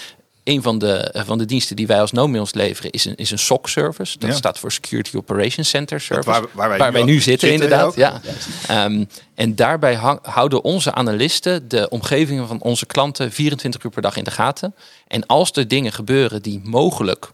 een 0.51 0.63
van 0.63 0.79
de, 0.79 0.93
eh, 0.97 1.23
van 1.25 1.39
de 1.39 1.45
diensten 1.45 1.77
die 1.77 1.87
wij 1.87 2.01
als 2.01 2.13
Nomials 2.13 2.55
leveren 2.55 2.91
is 2.91 3.05
een, 3.05 3.15
is 3.17 3.31
een 3.31 3.39
SOC-service. 3.39 4.19
Dat 4.19 4.31
Ja. 4.31 4.37
staat 4.37 4.59
voor 4.59 4.73
Security 4.73 5.17
Operations 5.17 5.69
Center 5.69 6.01
Service. 6.01 6.29
waar- 6.55 6.79
waar 6.79 6.93
wij 6.93 7.03
nu 7.03 7.21
zitten, 7.21 7.49
zitten 7.49 7.53
inderdaad. 7.53 7.95
Ja. 7.95 8.21
Ehm, 8.67 9.05
en 9.35 9.55
daarbij 9.55 9.95
hang- 9.95 10.19
houden 10.23 10.65
onze 10.65 10.93
analisten 10.95 11.69
de 11.69 11.89
omgevingen 11.89 12.47
van 12.49 12.61
onze 12.61 12.87
klanten 12.87 13.33
24 13.33 13.85
uur 13.85 13.91
per 13.91 14.03
dag 14.03 14.17
in 14.17 14.25
de 14.25 14.31
gaten. 14.31 14.75
En 15.09 15.27
als 15.27 15.51
er 15.53 15.69
dingen 15.69 15.93
gebeuren 15.93 16.43
die 16.43 16.61
mogelijk, 16.65 17.31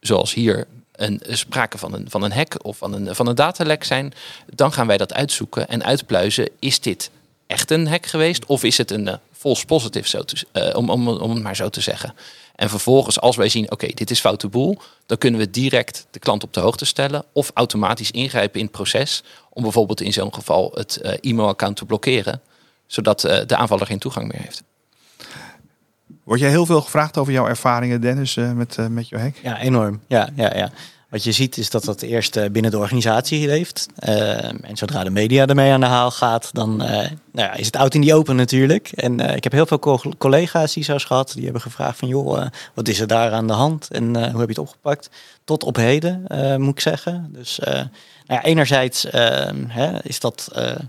zoals 0.00 0.34
hier, 0.34 0.66
een, 0.92 1.20
sprake 1.28 1.78
van 1.78 1.94
een, 1.94 2.06
van 2.10 2.22
een 2.22 2.32
hack 2.32 2.54
of 2.64 2.76
van 2.76 2.92
een, 2.92 3.14
van 3.14 3.26
een 3.26 3.34
datalek 3.34 3.84
zijn, 3.84 4.12
dan 4.54 4.72
gaan 4.72 4.86
wij 4.86 4.96
dat 4.96 5.14
uitzoeken 5.14 5.68
en 5.68 5.84
uitpluizen. 5.84 6.48
Is 6.58 6.80
dit 6.80 7.10
echt 7.46 7.70
een 7.70 7.88
hack 7.88 8.06
geweest 8.06 8.46
of 8.46 8.62
is 8.64 8.78
het 8.78 8.90
een 8.90 9.08
eh, 9.08 9.14
false 9.36 9.66
positive, 9.66 10.08
zo 10.08 10.22
te, 10.22 10.36
eh, 10.52 10.76
om, 10.76 10.90
om, 10.90 11.08
om 11.08 11.30
het 11.30 11.42
maar 11.42 11.56
zo 11.56 11.68
te 11.68 11.80
zeggen. 11.80 12.14
En 12.54 12.68
vervolgens, 12.68 13.20
als 13.20 13.36
wij 13.36 13.48
zien, 13.48 13.70
oké, 13.70 13.86
dit 13.86 14.10
is 14.10 14.20
foute 14.20 14.48
boel, 14.48 14.78
dan 15.06 15.18
kunnen 15.18 15.40
we 15.40 15.50
direct 15.50 16.06
de 16.10 16.18
klant 16.18 16.42
op 16.42 16.52
de 16.52 16.60
hoogte 16.60 16.84
stellen 16.84 17.24
of 17.32 17.50
automatisch 17.54 18.10
ingrijpen 18.10 18.58
in 18.58 18.64
het 18.66 18.74
proces 18.74 19.22
om 19.50 19.62
bijvoorbeeld 19.62 20.00
in 20.00 20.12
zo'n 20.12 20.34
geval 20.34 20.70
het 20.74 20.96
eh, 20.96 21.30
e-mailaccount 21.30 21.76
te 21.76 21.84
blokkeren, 21.84 22.40
zodat 22.86 23.24
eh, 23.24 23.46
de 23.46 23.56
aanvaller 23.56 23.86
geen 23.86 23.98
toegang 23.98 24.32
meer 24.32 24.40
heeft. 24.40 24.62
Word 26.24 26.40
jij 26.40 26.50
heel 26.50 26.66
veel 26.66 26.80
gevraagd 26.80 27.18
over 27.18 27.32
jouw 27.32 27.46
ervaringen, 27.46 28.00
Dennis, 28.00 28.36
eh, 28.36 28.52
met, 28.52 28.78
eh, 28.78 28.86
met 28.86 29.08
jouw 29.08 29.20
hack? 29.20 29.36
Ja, 29.42 29.60
enorm. 29.60 30.00
Ja, 30.06 30.28
ja, 30.34 30.56
ja. 30.56 30.70
Wat 31.14 31.24
je 31.24 31.32
ziet 31.32 31.56
is 31.56 31.70
dat 31.70 31.84
dat 31.84 32.02
eerst 32.02 32.36
eh, 32.36 32.50
binnen 32.50 32.70
de 32.70 32.78
organisatie 32.78 33.46
leeft. 33.46 33.86
Eh, 33.96 34.44
en 34.44 34.76
zodra 34.76 35.04
de 35.04 35.10
media 35.10 35.46
ermee 35.46 35.72
aan 35.72 35.80
de 35.80 35.86
haal 35.86 36.10
gaat, 36.10 36.48
dan 36.52 36.82
eh, 36.82 36.88
nou 37.32 37.48
ja, 37.48 37.54
is 37.54 37.66
het 37.66 37.76
out 37.76 37.94
in 37.94 38.00
die 38.00 38.14
open 38.14 38.36
natuurlijk. 38.36 38.90
En 38.94 39.20
ik 39.20 39.44
heb 39.44 39.52
heel 39.52 39.66
veel 39.66 39.78
co- 39.78 40.12
collega's 40.18 40.72
die 40.72 40.84
zo's 40.84 41.04
gehad. 41.04 41.32
Die 41.34 41.44
hebben 41.44 41.62
gevraagd 41.62 41.98
van, 41.98 42.08
joh, 42.08 42.46
wat 42.74 42.88
is 42.88 43.00
er 43.00 43.06
daar 43.06 43.32
aan 43.32 43.46
de 43.46 43.52
hand? 43.52 43.88
En 43.90 44.04
hoe 44.06 44.40
heb 44.40 44.48
je 44.48 44.54
het 44.54 44.58
opgepakt? 44.58 45.10
Tot 45.44 45.64
op 45.64 45.76
heden, 45.76 46.24
moet 46.60 46.72
ik 46.74 46.80
zeggen. 46.80 47.28
Dus 47.32 47.58
nou 47.58 47.88
ja, 48.26 48.42
enerzijds 48.42 49.06
eh, 49.06 49.50
hè, 49.68 50.02
is 50.02 50.20
dat... 50.20 50.48
er 50.52 50.88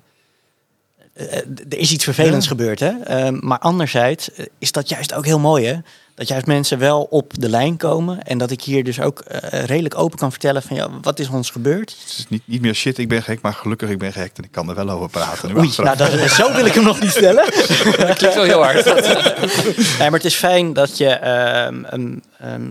is 1.67 1.91
iets 1.91 2.03
vervelends 2.03 2.45
Ja. 2.45 2.51
gebeurd, 2.51 2.79
hè? 2.79 2.91
Ehm, 3.03 3.37
maar 3.39 3.59
anderzijds 3.59 4.29
is 4.59 4.71
dat 4.71 4.89
juist 4.89 5.13
ook 5.13 5.25
heel 5.25 5.39
mooi, 5.39 5.65
hè? 5.65 5.75
Dat 6.15 6.27
juist 6.27 6.45
mensen 6.45 6.79
wel 6.79 7.07
op 7.09 7.31
de 7.39 7.49
lijn 7.49 7.77
komen 7.77 8.23
en 8.23 8.37
dat 8.37 8.51
ik 8.51 8.61
hier 8.61 8.83
dus 8.83 8.99
ook 8.99 9.19
eh, 9.19 9.63
redelijk 9.63 9.97
open 9.97 10.17
kan 10.17 10.31
vertellen 10.31 10.61
van 10.61 10.75
ja, 10.75 10.89
wat 11.01 11.19
is 11.19 11.29
ons 11.29 11.49
gebeurd? 11.49 11.89
Het 11.89 12.17
is 12.17 12.25
niet, 12.29 12.41
niet 12.45 12.61
meer 12.61 12.73
shit, 12.73 12.97
ik 12.97 13.09
ben 13.09 13.23
gek, 13.23 13.41
maar 13.41 13.53
gelukkig 13.53 13.89
ik 13.89 13.97
ben 13.97 14.13
gehackt 14.13 14.37
en 14.37 14.43
ik 14.43 14.51
kan 14.51 14.69
er 14.69 14.75
wel 14.75 14.89
over 14.89 15.09
praten. 15.09 15.49
Nu 15.49 15.57
Oei, 15.57 15.71
nou, 15.77 15.97
dat, 15.97 16.11
zo 16.29 16.53
wil 16.53 16.65
ik 16.65 16.73
hem 16.73 16.83
nog 16.83 17.01
niet 17.01 17.11
stellen. 17.11 17.45
Dat 17.97 18.17
klinkt 18.17 18.35
wel 18.35 18.43
heel 18.43 18.63
hard. 18.63 18.85
Nee, 19.99 20.09
maar 20.09 20.19
het 20.19 20.25
is 20.25 20.35
fijn 20.35 20.73
dat 20.73 20.97
je 20.97 21.09
ehm, 21.09 21.83
ehm, 21.83 22.19
ehm, 22.39 22.69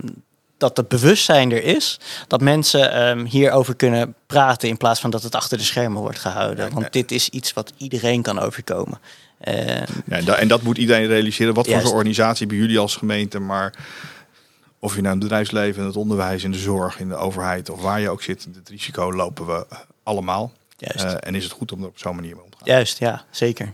dat 0.57 0.77
het 0.77 0.87
bewustzijn 0.87 1.51
er 1.51 1.63
is, 1.63 1.99
dat 2.27 2.41
mensen 2.41 2.91
ehm, 2.91 3.25
hierover 3.25 3.75
kunnen 3.75 4.15
praten 4.27 4.69
in 4.69 4.77
plaats 4.77 4.99
van 4.99 5.09
dat 5.09 5.23
het 5.23 5.35
achter 5.35 5.57
de 5.57 5.63
schermen 5.63 6.01
wordt 6.01 6.19
gehouden. 6.19 6.73
Want 6.73 6.93
dit 6.93 7.11
is 7.11 7.29
iets 7.29 7.53
wat 7.53 7.73
iedereen 7.77 8.21
kan 8.21 8.39
overkomen. 8.39 8.99
Ehm, 9.39 9.83
Ja, 10.05 10.17
en, 10.17 10.25
dat, 10.25 10.37
en 10.37 10.47
dat 10.47 10.61
moet 10.61 10.77
iedereen 10.77 11.07
realiseren. 11.07 11.53
Wat 11.53 11.67
voor 11.67 11.81
zo'n 11.81 11.91
organisatie 11.91 12.47
bij 12.47 12.57
jullie 12.57 12.79
als 12.79 12.95
gemeente, 12.95 13.39
maar 13.39 13.73
of 14.79 14.95
je 14.95 15.01
nou 15.01 15.13
in 15.13 15.19
het 15.19 15.29
bedrijfsleven, 15.29 15.81
in 15.81 15.87
het 15.87 15.95
onderwijs, 15.95 16.43
in 16.43 16.51
de 16.51 16.57
zorg, 16.57 16.99
in 16.99 17.07
de 17.07 17.15
overheid 17.15 17.69
of 17.69 17.81
waar 17.81 17.99
je 17.99 18.09
ook 18.09 18.21
zit, 18.21 18.47
het 18.55 18.69
risico 18.69 19.13
lopen 19.13 19.45
we 19.45 19.65
allemaal. 20.03 20.51
Juist. 20.77 21.03
Eh, 21.03 21.13
en 21.19 21.35
is 21.35 21.43
het 21.43 21.53
goed 21.53 21.71
om 21.71 21.81
er 21.81 21.87
op 21.87 21.99
zo'n 21.99 22.15
manier 22.15 22.35
mee 22.35 22.43
om 22.43 22.49
te 22.49 22.57
gaan. 22.57 22.67
Juist, 22.67 22.99
ja, 22.99 23.23
zeker. 23.29 23.73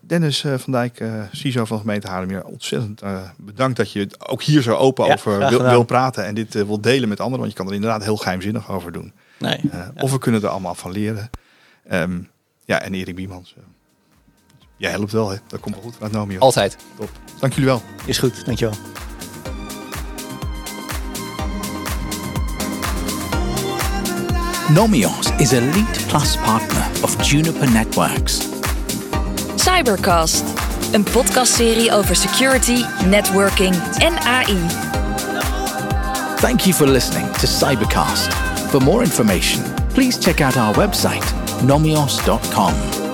Dennis 0.00 0.44
eh, 0.44 0.54
van 0.58 0.72
Dijk, 0.72 1.00
eh 1.00 1.22
CISO 1.32 1.64
van 1.64 1.76
de 1.76 1.82
gemeente 1.82 2.08
Haarlemmer, 2.08 2.44
ontzettend 2.44 3.02
bedankt 3.36 3.76
dat 3.76 3.92
je 3.92 4.00
het 4.00 4.28
ook 4.28 4.42
hier 4.42 4.62
zo 4.62 4.74
open 4.74 5.06
Ja, 5.06 5.12
over 5.12 5.38
wil, 5.48 5.62
wil 5.62 5.84
praten 5.84 6.24
en 6.24 6.34
dit 6.34 6.54
wil 6.54 6.80
delen 6.80 7.08
met 7.08 7.20
anderen, 7.20 7.38
want 7.40 7.50
je 7.50 7.56
kan 7.58 7.66
er 7.68 7.74
inderdaad 7.74 8.04
heel 8.04 8.16
geheimzinnig 8.16 8.70
over 8.70 8.92
doen. 8.92 9.12
Nee. 9.38 9.60
Of 10.00 10.10
we 10.10 10.18
kunnen 10.18 10.42
er 10.42 10.48
allemaal 10.48 10.74
van 10.74 10.90
leren. 10.90 11.30
Ehm, 11.88 12.18
ja, 12.64 12.80
en 12.80 12.94
Erik 12.94 13.14
Biemans. 13.14 13.54
Jij 14.76 14.90
helpt 14.90 15.12
wel, 15.12 15.28
hè? 15.30 15.36
Dat 15.46 15.60
komt 15.60 15.74
wel 15.74 15.84
goed 15.84 15.94
vanuit 15.94 16.12
Nomio. 16.12 16.38
Altijd. 16.38 16.76
Top. 16.98 17.10
Dank 17.40 17.52
jullie 17.52 17.68
wel. 17.68 17.82
Is 18.04 18.18
goed, 18.18 18.44
dankjewel. 18.44 18.74
Nomios 24.74 25.30
is 25.38 25.52
a 25.52 25.60
lead 25.60 26.06
plus 26.08 26.36
partner 26.36 26.86
of 27.02 27.30
Juniper 27.30 27.70
Networks. 27.70 28.38
Cybercast, 29.54 30.44
een 30.92 31.02
podcastserie 31.02 31.92
over 31.92 32.16
security, 32.16 32.84
networking 33.04 33.74
en 33.98 34.18
AI. 34.18 34.56
Thank 36.36 36.60
you 36.60 36.74
for 36.74 36.86
listening 36.88 37.32
to 37.32 37.46
Cybercast. 37.46 38.34
For 38.68 38.82
more 38.82 39.02
information, 39.02 39.62
please 39.92 40.18
check 40.18 40.40
out 40.40 40.56
our 40.56 40.74
website, 40.74 41.24
nomios.com. 41.62 43.05